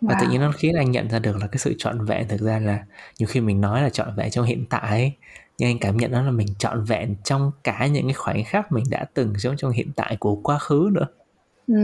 Và 0.00 0.14
wow. 0.14 0.20
tự 0.20 0.30
nhiên 0.30 0.40
nó 0.40 0.52
khiến 0.52 0.74
anh 0.76 0.90
nhận 0.90 1.10
ra 1.10 1.18
được 1.18 1.36
là 1.36 1.46
cái 1.46 1.58
sự 1.58 1.74
trọn 1.78 2.04
vẹn 2.04 2.28
thực 2.28 2.40
ra 2.40 2.58
là 2.58 2.84
nhiều 3.18 3.28
khi 3.28 3.40
mình 3.40 3.60
nói 3.60 3.82
là 3.82 3.90
trọn 3.90 4.16
vẹn 4.16 4.30
trong 4.30 4.44
hiện 4.44 4.64
tại 4.70 4.90
ấy, 4.90 5.12
nhưng 5.58 5.68
anh 5.70 5.78
cảm 5.78 5.96
nhận 5.96 6.10
đó 6.10 6.22
là 6.22 6.30
mình 6.30 6.48
trọn 6.58 6.84
vẹn 6.84 7.14
trong 7.24 7.52
cả 7.64 7.86
những 7.86 8.06
cái 8.06 8.14
khoảnh 8.14 8.44
khắc 8.44 8.72
mình 8.72 8.84
đã 8.90 9.06
từng 9.14 9.38
sống 9.38 9.56
trong 9.56 9.70
hiện 9.70 9.90
tại 9.96 10.16
của 10.20 10.36
quá 10.36 10.58
khứ 10.58 10.90
nữa 10.92 11.06
ừ. 11.68 11.74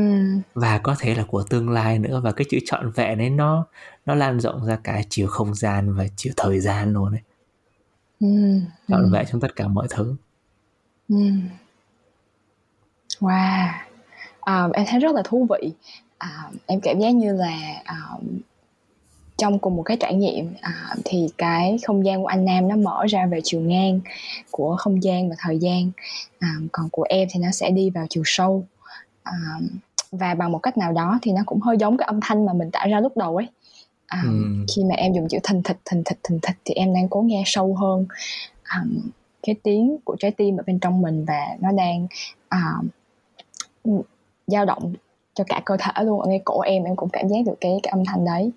và 0.54 0.78
có 0.78 0.94
thể 0.98 1.14
là 1.14 1.24
của 1.24 1.42
tương 1.50 1.70
lai 1.70 1.98
nữa 1.98 2.20
và 2.24 2.32
cái 2.32 2.44
chữ 2.50 2.58
trọn 2.64 2.90
vẹn 2.90 3.18
ấy 3.18 3.30
nó 3.30 3.66
nó 4.06 4.14
lan 4.14 4.40
rộng 4.40 4.66
ra 4.66 4.76
cả 4.84 5.02
chiều 5.08 5.26
không 5.26 5.54
gian 5.54 5.94
và 5.94 6.06
chiều 6.16 6.32
thời 6.36 6.60
gian 6.60 6.92
luôn 6.92 7.12
ấy 7.12 7.22
ừ. 8.20 8.60
trọn 8.88 9.02
ừ. 9.02 9.10
vẹn 9.12 9.26
trong 9.30 9.40
tất 9.40 9.56
cả 9.56 9.68
mọi 9.68 9.86
thứ 9.90 10.16
ừ. 11.08 11.16
wow 13.20 13.68
um, 14.40 14.70
em 14.72 14.86
thấy 14.88 15.00
rất 15.00 15.14
là 15.14 15.22
thú 15.24 15.46
vị 15.50 15.72
um, 16.20 16.56
em 16.66 16.80
cảm 16.80 17.00
giác 17.00 17.10
như 17.10 17.32
là 17.32 17.82
um, 17.88 18.38
trong 19.42 19.58
cùng 19.58 19.76
một 19.76 19.82
cái 19.82 19.96
trải 19.96 20.14
nghiệm 20.14 20.54
à, 20.60 20.94
thì 21.04 21.28
cái 21.38 21.78
không 21.86 22.04
gian 22.04 22.22
của 22.22 22.26
anh 22.26 22.44
Nam 22.44 22.68
nó 22.68 22.76
mở 22.76 23.06
ra 23.08 23.26
về 23.26 23.40
chiều 23.44 23.60
ngang 23.60 24.00
của 24.50 24.76
không 24.78 25.02
gian 25.02 25.30
và 25.30 25.36
thời 25.38 25.58
gian. 25.58 25.90
À, 26.38 26.48
còn 26.72 26.88
của 26.90 27.04
em 27.08 27.28
thì 27.32 27.40
nó 27.40 27.50
sẽ 27.50 27.70
đi 27.70 27.90
vào 27.90 28.06
chiều 28.10 28.22
sâu. 28.26 28.64
À, 29.22 29.32
và 30.12 30.34
bằng 30.34 30.52
một 30.52 30.58
cách 30.58 30.78
nào 30.78 30.92
đó 30.92 31.18
thì 31.22 31.32
nó 31.32 31.42
cũng 31.46 31.60
hơi 31.60 31.76
giống 31.76 31.96
cái 31.96 32.06
âm 32.06 32.20
thanh 32.22 32.46
mà 32.46 32.52
mình 32.52 32.70
tạo 32.70 32.88
ra 32.88 33.00
lúc 33.00 33.16
đầu 33.16 33.36
ấy. 33.36 33.46
À, 34.06 34.22
ừ. 34.24 34.30
khi 34.74 34.84
mà 34.84 34.94
em 34.94 35.12
dùng 35.12 35.28
chữ 35.28 35.38
thình 35.42 35.62
thịch 35.62 35.78
thình 35.84 36.02
thịch 36.04 36.18
thình 36.22 36.38
thịch 36.42 36.56
thì 36.64 36.74
em 36.74 36.94
đang 36.94 37.08
cố 37.08 37.20
nghe 37.20 37.42
sâu 37.46 37.74
hơn. 37.74 38.06
À, 38.62 38.84
cái 39.42 39.54
tiếng 39.62 39.96
của 40.04 40.16
trái 40.18 40.30
tim 40.30 40.56
ở 40.56 40.62
bên 40.66 40.78
trong 40.78 41.02
mình 41.02 41.24
và 41.24 41.46
nó 41.60 41.72
đang 41.72 42.06
à, 42.48 42.74
dao 44.46 44.64
động 44.64 44.94
cho 45.34 45.44
cả 45.44 45.62
cơ 45.64 45.76
thể 45.80 46.04
luôn. 46.04 46.20
Ở 46.20 46.26
ngay 46.28 46.40
cổ 46.44 46.60
em 46.60 46.84
em 46.84 46.96
cũng 46.96 47.08
cảm 47.08 47.28
giác 47.28 47.38
được 47.46 47.54
cái 47.60 47.80
cái 47.82 47.90
âm 47.90 48.04
thanh 48.04 48.24
đấy 48.24 48.52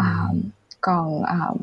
uh, 0.00 0.36
còn 0.80 1.16
uh, 1.18 1.60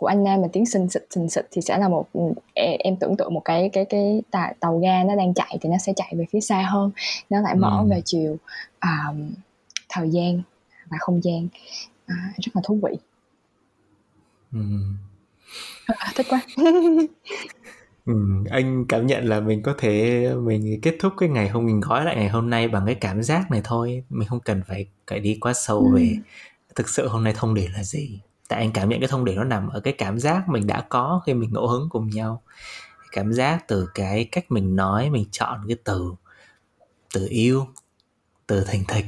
của 0.00 0.06
anh 0.06 0.24
Nam 0.24 0.42
mà 0.42 0.48
tiếng 0.52 0.66
xình 0.66 0.90
xịch 0.90 1.06
xình 1.10 1.28
xịch 1.28 1.48
thì 1.50 1.62
sẽ 1.62 1.78
là 1.78 1.88
một 1.88 2.06
em 2.54 2.96
tưởng 2.96 3.16
tượng 3.16 3.34
một 3.34 3.42
cái 3.44 3.70
cái 3.72 3.84
cái 3.84 4.22
tàu, 4.30 4.52
tàu 4.60 4.78
ga 4.78 5.04
nó 5.04 5.16
đang 5.16 5.34
chạy 5.34 5.58
thì 5.60 5.68
nó 5.68 5.76
sẽ 5.78 5.92
chạy 5.96 6.14
về 6.16 6.24
phía 6.30 6.40
xa 6.40 6.62
hơn 6.62 6.90
nó 7.30 7.40
lại 7.40 7.54
mở 7.54 7.78
ừ. 7.80 7.86
về 7.90 8.02
chiều 8.04 8.36
uh, 8.76 9.16
thời 9.88 10.10
gian 10.10 10.42
và 10.90 10.96
không 11.00 11.24
gian 11.24 11.48
uh, 12.04 12.36
rất 12.38 12.52
là 12.54 12.62
thú 12.64 12.80
vị 12.82 12.98
ừ. 14.52 14.60
à, 15.86 16.12
thích 16.14 16.26
quá 16.30 16.40
ừ, 18.06 18.14
anh 18.50 18.84
cảm 18.88 19.06
nhận 19.06 19.24
là 19.24 19.40
mình 19.40 19.62
có 19.62 19.74
thể 19.78 20.26
mình 20.34 20.80
kết 20.82 20.96
thúc 21.00 21.12
cái 21.18 21.28
ngày 21.28 21.48
hôm 21.48 21.66
mình 21.66 21.80
gói 21.80 22.04
lại 22.04 22.16
ngày 22.16 22.28
hôm 22.28 22.50
nay 22.50 22.68
bằng 22.68 22.86
cái 22.86 22.94
cảm 22.94 23.22
giác 23.22 23.50
này 23.50 23.60
thôi 23.64 24.04
mình 24.10 24.28
không 24.28 24.40
cần 24.40 24.62
phải 24.68 24.86
phải 25.06 25.20
đi 25.20 25.38
quá 25.40 25.52
sâu 25.52 25.78
ừ. 25.78 25.96
về 25.96 26.16
thực 26.74 26.88
sự 26.88 27.08
hôm 27.08 27.24
nay 27.24 27.32
thông 27.36 27.54
điệp 27.54 27.68
là 27.68 27.84
gì? 27.84 28.20
Tại 28.48 28.58
anh 28.58 28.72
cảm 28.72 28.88
nhận 28.88 29.00
cái 29.00 29.08
thông 29.08 29.24
điệp 29.24 29.34
nó 29.34 29.44
nằm 29.44 29.68
ở 29.68 29.80
cái 29.80 29.94
cảm 29.98 30.18
giác 30.18 30.48
mình 30.48 30.66
đã 30.66 30.86
có 30.88 31.22
khi 31.26 31.34
mình 31.34 31.52
ngẫu 31.52 31.68
hứng 31.68 31.88
cùng 31.90 32.10
nhau. 32.10 32.42
Cảm 33.12 33.32
giác 33.32 33.68
từ 33.68 33.88
cái 33.94 34.24
cách 34.32 34.44
mình 34.48 34.76
nói 34.76 35.10
mình 35.10 35.24
chọn 35.30 35.64
cái 35.68 35.76
từ 35.84 36.14
từ 37.14 37.26
yêu 37.30 37.66
từ 38.46 38.64
thành 38.64 38.84
thịch 38.88 39.06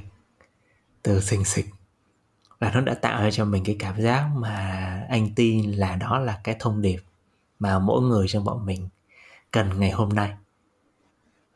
từ 1.02 1.20
xình 1.20 1.44
xịch 1.44 1.66
và 2.58 2.70
nó 2.74 2.80
đã 2.80 2.94
tạo 2.94 3.22
ra 3.22 3.30
cho 3.30 3.44
mình 3.44 3.64
cái 3.64 3.76
cảm 3.78 4.02
giác 4.02 4.28
mà 4.36 5.06
anh 5.08 5.28
tin 5.36 5.72
là 5.72 5.96
đó 5.96 6.18
là 6.18 6.40
cái 6.44 6.56
thông 6.58 6.82
điệp 6.82 6.98
mà 7.58 7.78
mỗi 7.78 8.02
người 8.02 8.26
trong 8.28 8.44
bọn 8.44 8.66
mình 8.66 8.88
cần 9.50 9.80
ngày 9.80 9.90
hôm 9.90 10.08
nay. 10.08 10.32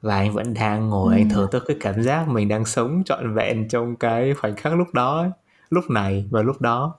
Và 0.00 0.16
anh 0.16 0.32
vẫn 0.32 0.54
đang 0.54 0.88
ngồi 0.88 1.14
ừ. 1.14 1.20
anh 1.20 1.28
thưởng 1.28 1.50
thức 1.52 1.64
cái 1.66 1.76
cảm 1.80 2.02
giác 2.02 2.28
mình 2.28 2.48
đang 2.48 2.64
sống 2.64 3.02
trọn 3.04 3.34
vẹn 3.34 3.68
trong 3.68 3.96
cái 3.96 4.34
khoảnh 4.34 4.56
khắc 4.56 4.74
lúc 4.74 4.94
đó 4.94 5.18
ấy 5.18 5.30
lúc 5.70 5.90
này 5.90 6.26
và 6.30 6.42
lúc 6.42 6.60
đó 6.60 6.98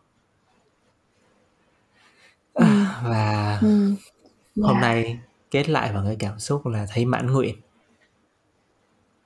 ừ. 2.54 2.66
và 3.04 3.60
ừ. 3.62 3.88
Yeah. 3.88 4.00
hôm 4.62 4.76
dạ. 4.76 4.82
nay 4.82 5.20
kết 5.52 5.70
lại 5.70 5.94
bằng 5.94 6.06
cái 6.06 6.16
cảm 6.20 6.40
xúc 6.40 6.66
là 6.68 6.86
thấy 6.90 7.06
mãn 7.06 7.32
nguyện 7.32 7.56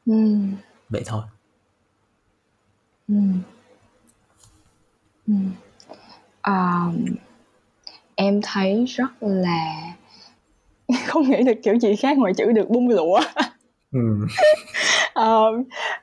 ừ. 0.06 0.38
vậy 0.90 1.04
thôi 1.06 1.24
ừ. 3.08 3.16
Ừ. 5.28 5.34
Um, 6.48 7.06
em 8.16 8.40
thấy 8.44 8.86
rất 8.86 9.12
là 9.20 9.94
không 11.08 11.30
nghĩ 11.30 11.44
được 11.44 11.60
kiểu 11.64 11.80
gì 11.80 11.96
khác 11.96 12.18
ngoài 12.18 12.34
chữ 12.38 12.52
được 12.52 12.70
bung 12.70 12.90
lụa 12.90 13.22
ừ. 13.92 14.00
uh, 15.22 15.60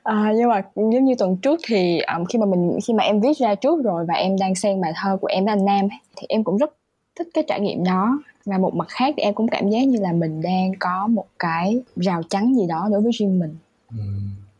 uh, 0.08 0.36
nhưng 0.36 0.48
mà 0.48 0.62
giống 0.76 1.04
như 1.04 1.14
tuần 1.18 1.36
trước 1.36 1.60
thì 1.66 2.00
um, 2.00 2.24
khi 2.24 2.38
mà 2.38 2.46
mình 2.46 2.78
khi 2.84 2.94
mà 2.94 3.04
em 3.04 3.20
viết 3.20 3.38
ra 3.38 3.54
trước 3.54 3.84
rồi 3.84 4.04
và 4.08 4.14
em 4.14 4.36
đang 4.40 4.54
xen 4.54 4.80
bài 4.80 4.92
thơ 4.96 5.16
của 5.20 5.26
em 5.26 5.44
với 5.44 5.52
anh 5.52 5.64
Nam 5.64 5.88
thì 6.16 6.26
em 6.28 6.44
cũng 6.44 6.56
rất 6.56 6.74
thích 7.18 7.28
cái 7.34 7.44
trải 7.48 7.60
nghiệm 7.60 7.84
đó. 7.84 8.22
Và 8.44 8.58
một 8.58 8.74
mặt 8.74 8.88
khác 8.88 9.14
thì 9.16 9.22
em 9.22 9.34
cũng 9.34 9.48
cảm 9.48 9.70
giác 9.70 9.82
như 9.88 9.98
là 10.00 10.12
mình 10.12 10.42
đang 10.42 10.72
có 10.78 11.06
một 11.06 11.26
cái 11.38 11.80
rào 11.96 12.22
chắn 12.22 12.54
gì 12.54 12.66
đó 12.66 12.88
đối 12.90 13.00
với 13.00 13.12
riêng 13.12 13.38
mình. 13.38 13.56
Ừ. 13.90 14.04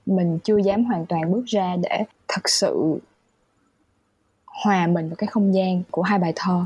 mình 0.07 0.39
chưa 0.45 0.57
dám 0.57 0.85
hoàn 0.85 1.07
toàn 1.07 1.33
bước 1.33 1.45
ra 1.47 1.77
để 1.83 2.05
thật 2.29 2.49
sự 2.49 3.01
hòa 4.47 4.87
mình 4.87 5.09
vào 5.09 5.17
cái 5.17 5.27
không 5.27 5.55
gian 5.55 5.83
của 5.91 6.03
hai 6.03 6.19
bài 6.19 6.33
thơ 6.37 6.65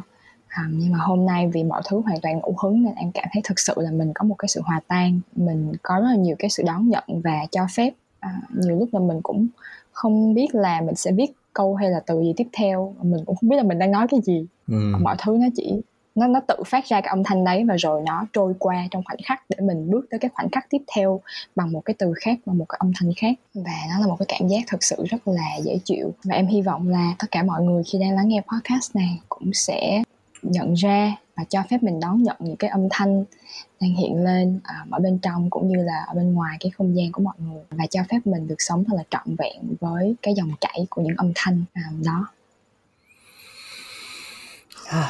à, 0.52 0.62
nhưng 0.70 0.92
mà 0.92 0.98
hôm 0.98 1.26
nay 1.26 1.50
vì 1.52 1.64
mọi 1.64 1.82
thứ 1.88 2.00
hoàn 2.00 2.20
toàn 2.20 2.38
ngẫu 2.38 2.54
hứng 2.62 2.82
nên 2.82 2.94
em 2.94 3.12
cảm 3.12 3.24
thấy 3.32 3.42
thực 3.44 3.58
sự 3.60 3.74
là 3.76 3.90
mình 3.90 4.12
có 4.14 4.24
một 4.24 4.34
cái 4.38 4.48
sự 4.48 4.60
hòa 4.64 4.80
tan. 4.88 5.20
Mình 5.36 5.72
có 5.82 5.94
rất 5.94 6.08
là 6.08 6.16
nhiều 6.16 6.36
cái 6.38 6.50
sự 6.50 6.62
đón 6.66 6.88
nhận 6.88 7.04
và 7.08 7.46
cho 7.50 7.66
phép. 7.76 7.92
À, 8.20 8.40
nhiều 8.54 8.76
lúc 8.78 8.88
là 8.92 9.00
mình 9.00 9.20
cũng 9.22 9.46
không 9.92 10.34
biết 10.34 10.54
là 10.54 10.80
mình 10.80 10.94
sẽ 10.94 11.12
viết 11.12 11.32
câu 11.52 11.74
hay 11.74 11.90
là 11.90 12.00
từ 12.06 12.20
gì 12.20 12.32
tiếp 12.36 12.48
theo. 12.52 12.94
Mình 13.02 13.24
cũng 13.24 13.36
không 13.36 13.50
biết 13.50 13.56
là 13.56 13.62
mình 13.62 13.78
đang 13.78 13.90
nói 13.90 14.06
cái 14.10 14.20
gì. 14.20 14.46
Ừ. 14.68 14.76
mọi 15.00 15.16
thứ 15.18 15.36
nó 15.40 15.46
chỉ 15.56 15.82
nó 16.14 16.26
nó 16.26 16.40
tự 16.40 16.56
phát 16.66 16.86
ra 16.86 17.00
cái 17.00 17.08
âm 17.08 17.24
thanh 17.24 17.44
đấy 17.44 17.64
và 17.68 17.76
rồi 17.76 18.02
nó 18.06 18.26
trôi 18.32 18.54
qua 18.58 18.86
trong 18.90 19.02
khoảnh 19.04 19.18
khắc 19.24 19.42
để 19.48 19.56
mình 19.60 19.90
bước 19.90 20.06
tới 20.10 20.20
cái 20.20 20.30
khoảnh 20.34 20.50
khắc 20.50 20.66
tiếp 20.70 20.82
theo 20.94 21.20
bằng 21.56 21.72
một 21.72 21.80
cái 21.84 21.94
từ 21.98 22.12
khác 22.16 22.38
bằng 22.46 22.58
một 22.58 22.64
cái 22.68 22.76
âm 22.80 22.92
thanh 23.00 23.10
khác. 23.16 23.34
Và 23.54 23.72
nó 23.88 24.00
là 24.00 24.06
một 24.06 24.16
cái 24.18 24.26
cảm 24.28 24.48
giác 24.48 24.60
thật 24.66 24.82
sự 24.84 25.04
rất 25.08 25.28
là 25.28 25.56
dễ 25.62 25.78
chịu. 25.84 26.12
Và 26.24 26.34
em 26.34 26.46
hy 26.46 26.62
vọng 26.62 26.88
là 26.88 27.14
tất 27.18 27.26
cả 27.30 27.42
mọi 27.42 27.62
người 27.62 27.82
khi 27.92 27.98
đang 27.98 28.16
lắng 28.16 28.28
nghe 28.28 28.42
podcast 28.52 28.96
này 28.96 29.20
cũng 29.28 29.50
sẽ 29.52 30.02
nhận 30.42 30.74
ra 30.74 31.16
và 31.36 31.44
cho 31.48 31.62
phép 31.70 31.82
mình 31.82 32.00
đón 32.00 32.22
nhận 32.22 32.36
những 32.40 32.56
cái 32.56 32.70
âm 32.70 32.88
thanh 32.90 33.24
đang 33.80 33.94
hiện 33.94 34.24
lên 34.24 34.60
à, 34.64 34.84
ở 34.90 34.98
bên 34.98 35.18
trong 35.18 35.50
cũng 35.50 35.68
như 35.68 35.76
là 35.76 36.04
ở 36.08 36.14
bên 36.14 36.34
ngoài 36.34 36.56
cái 36.60 36.70
không 36.70 36.96
gian 36.96 37.12
của 37.12 37.22
mọi 37.22 37.34
người. 37.38 37.62
Và 37.70 37.86
cho 37.90 38.00
phép 38.10 38.18
mình 38.24 38.48
được 38.48 38.54
sống 38.58 38.84
thật 38.84 38.94
là 38.96 39.02
trọn 39.10 39.36
vẹn 39.38 39.74
với 39.80 40.14
cái 40.22 40.34
dòng 40.34 40.50
chảy 40.60 40.86
của 40.90 41.02
những 41.02 41.16
âm 41.16 41.32
thanh 41.34 41.64
à, 41.72 41.82
đó. 42.04 42.28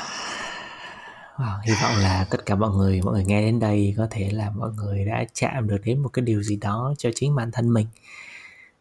Wow, 1.36 1.60
hy 1.64 1.72
vọng 1.82 1.92
là 2.02 2.26
tất 2.30 2.46
cả 2.46 2.54
mọi 2.54 2.70
người 2.70 3.02
mọi 3.02 3.14
người 3.14 3.24
nghe 3.24 3.40
đến 3.40 3.60
đây 3.60 3.94
có 3.96 4.06
thể 4.10 4.30
là 4.32 4.50
mọi 4.50 4.70
người 4.76 5.04
đã 5.04 5.24
chạm 5.34 5.68
được 5.68 5.78
đến 5.84 5.98
một 5.98 6.08
cái 6.08 6.24
điều 6.24 6.42
gì 6.42 6.56
đó 6.56 6.94
cho 6.98 7.10
chính 7.14 7.36
bản 7.36 7.50
thân 7.52 7.72
mình. 7.72 7.86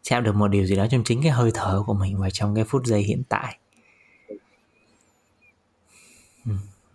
Chạm 0.03 0.23
được 0.23 0.35
một 0.35 0.47
điều 0.47 0.65
gì 0.65 0.75
đó 0.75 0.87
trong 0.91 1.03
chính 1.03 1.23
cái 1.23 1.31
hơi 1.31 1.51
thở 1.53 1.83
của 1.85 1.93
mình 1.93 2.17
và 2.17 2.29
trong 2.29 2.55
cái 2.55 2.63
phút 2.63 2.85
giây 2.85 3.01
hiện 3.01 3.23
tại 3.29 3.57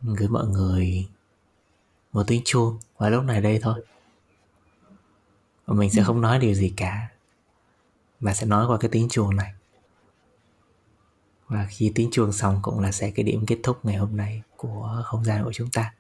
gửi 0.03 0.29
mọi 0.29 0.47
người 0.47 1.09
một 2.13 2.25
tiếng 2.27 2.43
chuông 2.45 2.79
vào 2.99 3.11
lúc 3.11 3.25
này 3.25 3.41
đây 3.41 3.59
thôi. 3.63 3.85
Và 5.67 5.75
mình 5.75 5.91
sẽ 5.91 6.03
ừ. 6.03 6.05
không 6.07 6.21
nói 6.21 6.39
điều 6.39 6.55
gì 6.55 6.73
cả. 6.77 7.09
Mà 8.21 8.35
sẽ 8.35 8.47
nói 8.47 8.67
qua 8.67 8.79
cái 8.79 8.89
tiếng 8.93 9.09
chuông 9.09 9.37
này. 9.37 9.53
Và 11.49 11.67
khi 11.71 11.93
tiếng 11.95 12.09
chuông 12.13 12.33
xong 12.33 12.59
cũng 12.63 12.81
là 12.81 12.93
sẽ 12.93 13.11
cái 13.11 13.25
điểm 13.25 13.47
kết 13.47 13.59
thúc 13.63 13.85
ngày 13.85 13.97
hôm 13.97 14.17
nay 14.17 14.43
của 14.57 15.03
không 15.05 15.25
gian 15.25 15.45
của 15.45 15.53
chúng 15.53 15.71
ta 15.71 15.93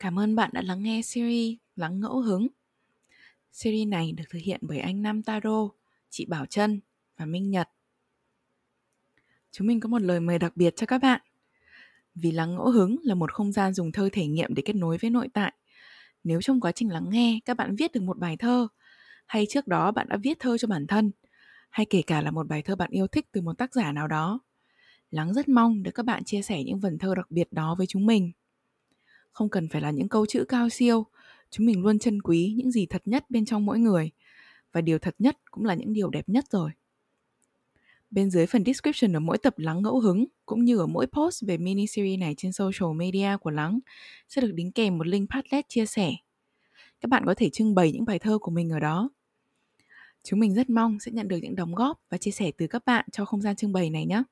Cảm 0.00 0.18
ơn 0.18 0.36
bạn 0.36 0.50
đã 0.52 0.62
lắng 0.62 0.82
nghe 0.82 1.02
series 1.02 1.58
Lắng 1.76 2.00
ngẫu 2.00 2.20
hứng. 2.20 2.46
Series 3.52 3.88
này 3.88 4.12
được 4.12 4.24
thực 4.30 4.38
hiện 4.42 4.60
bởi 4.62 4.78
anh 4.78 5.02
Nam 5.02 5.22
Taro, 5.22 5.68
chị 6.10 6.26
Bảo 6.26 6.46
Trân 6.46 6.80
và 7.16 7.26
Minh 7.26 7.50
Nhật. 7.50 7.68
Chúng 9.50 9.66
mình 9.66 9.80
có 9.80 9.88
một 9.88 10.02
lời 10.02 10.20
mời 10.20 10.38
đặc 10.38 10.56
biệt 10.56 10.76
cho 10.76 10.86
các 10.86 10.98
bạn. 10.98 11.20
Vì 12.14 12.30
lắng 12.30 12.54
ngẫu 12.54 12.70
hứng 12.70 12.96
là 13.02 13.14
một 13.14 13.32
không 13.32 13.52
gian 13.52 13.74
dùng 13.74 13.92
thơ 13.92 14.08
thể 14.12 14.26
nghiệm 14.26 14.54
để 14.54 14.62
kết 14.66 14.76
nối 14.76 14.98
với 14.98 15.10
nội 15.10 15.28
tại. 15.32 15.52
Nếu 16.24 16.42
trong 16.42 16.60
quá 16.60 16.72
trình 16.72 16.88
lắng 16.92 17.10
nghe 17.10 17.40
các 17.44 17.56
bạn 17.56 17.76
viết 17.76 17.92
được 17.92 18.02
một 18.02 18.18
bài 18.18 18.36
thơ, 18.36 18.68
hay 19.26 19.46
trước 19.48 19.66
đó 19.66 19.92
bạn 19.92 20.08
đã 20.08 20.16
viết 20.22 20.38
thơ 20.38 20.58
cho 20.58 20.68
bản 20.68 20.86
thân, 20.86 21.10
hay 21.70 21.86
kể 21.90 22.02
cả 22.02 22.20
là 22.20 22.30
một 22.30 22.48
bài 22.48 22.62
thơ 22.62 22.76
bạn 22.76 22.90
yêu 22.90 23.06
thích 23.06 23.26
từ 23.32 23.40
một 23.40 23.58
tác 23.58 23.74
giả 23.74 23.92
nào 23.92 24.08
đó, 24.08 24.40
Lắng 25.10 25.34
rất 25.34 25.48
mong 25.48 25.82
được 25.82 25.90
các 25.94 26.06
bạn 26.06 26.24
chia 26.24 26.42
sẻ 26.42 26.64
những 26.64 26.78
vần 26.78 26.98
thơ 26.98 27.14
đặc 27.14 27.30
biệt 27.30 27.52
đó 27.52 27.74
với 27.78 27.86
chúng 27.86 28.06
mình 28.06 28.32
không 29.32 29.48
cần 29.48 29.68
phải 29.68 29.80
là 29.80 29.90
những 29.90 30.08
câu 30.08 30.26
chữ 30.26 30.44
cao 30.48 30.68
siêu. 30.68 31.06
Chúng 31.50 31.66
mình 31.66 31.82
luôn 31.82 31.98
trân 31.98 32.22
quý 32.22 32.54
những 32.56 32.70
gì 32.70 32.86
thật 32.86 33.02
nhất 33.04 33.30
bên 33.30 33.44
trong 33.44 33.66
mỗi 33.66 33.78
người. 33.78 34.10
Và 34.72 34.80
điều 34.80 34.98
thật 34.98 35.14
nhất 35.18 35.38
cũng 35.50 35.64
là 35.64 35.74
những 35.74 35.92
điều 35.92 36.10
đẹp 36.10 36.28
nhất 36.28 36.44
rồi. 36.50 36.70
Bên 38.10 38.30
dưới 38.30 38.46
phần 38.46 38.64
description 38.64 39.16
ở 39.16 39.20
mỗi 39.20 39.38
tập 39.38 39.58
lắng 39.58 39.82
ngẫu 39.82 40.00
hứng, 40.00 40.24
cũng 40.46 40.64
như 40.64 40.78
ở 40.78 40.86
mỗi 40.86 41.06
post 41.06 41.44
về 41.46 41.58
mini 41.58 41.86
series 41.86 42.18
này 42.18 42.34
trên 42.36 42.52
social 42.52 42.96
media 42.96 43.36
của 43.40 43.50
lắng, 43.50 43.78
sẽ 44.28 44.42
được 44.42 44.52
đính 44.54 44.72
kèm 44.72 44.98
một 44.98 45.06
link 45.06 45.30
padlet 45.30 45.68
chia 45.68 45.86
sẻ. 45.86 46.12
Các 47.00 47.08
bạn 47.08 47.22
có 47.26 47.34
thể 47.34 47.50
trưng 47.50 47.74
bày 47.74 47.92
những 47.92 48.04
bài 48.04 48.18
thơ 48.18 48.38
của 48.38 48.50
mình 48.50 48.70
ở 48.70 48.80
đó. 48.80 49.10
Chúng 50.22 50.40
mình 50.40 50.54
rất 50.54 50.70
mong 50.70 50.98
sẽ 51.00 51.12
nhận 51.12 51.28
được 51.28 51.38
những 51.42 51.56
đóng 51.56 51.74
góp 51.74 52.00
và 52.10 52.18
chia 52.18 52.30
sẻ 52.30 52.52
từ 52.56 52.66
các 52.66 52.84
bạn 52.84 53.06
cho 53.12 53.24
không 53.24 53.42
gian 53.42 53.56
trưng 53.56 53.72
bày 53.72 53.90
này 53.90 54.06
nhé. 54.06 54.22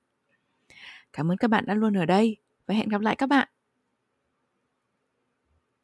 Cảm 1.12 1.30
ơn 1.30 1.36
các 1.36 1.48
bạn 1.48 1.66
đã 1.66 1.74
luôn 1.74 1.96
ở 1.96 2.06
đây 2.06 2.36
và 2.66 2.74
hẹn 2.74 2.88
gặp 2.88 3.00
lại 3.00 3.16
các 3.16 3.26
bạn. 3.26 3.48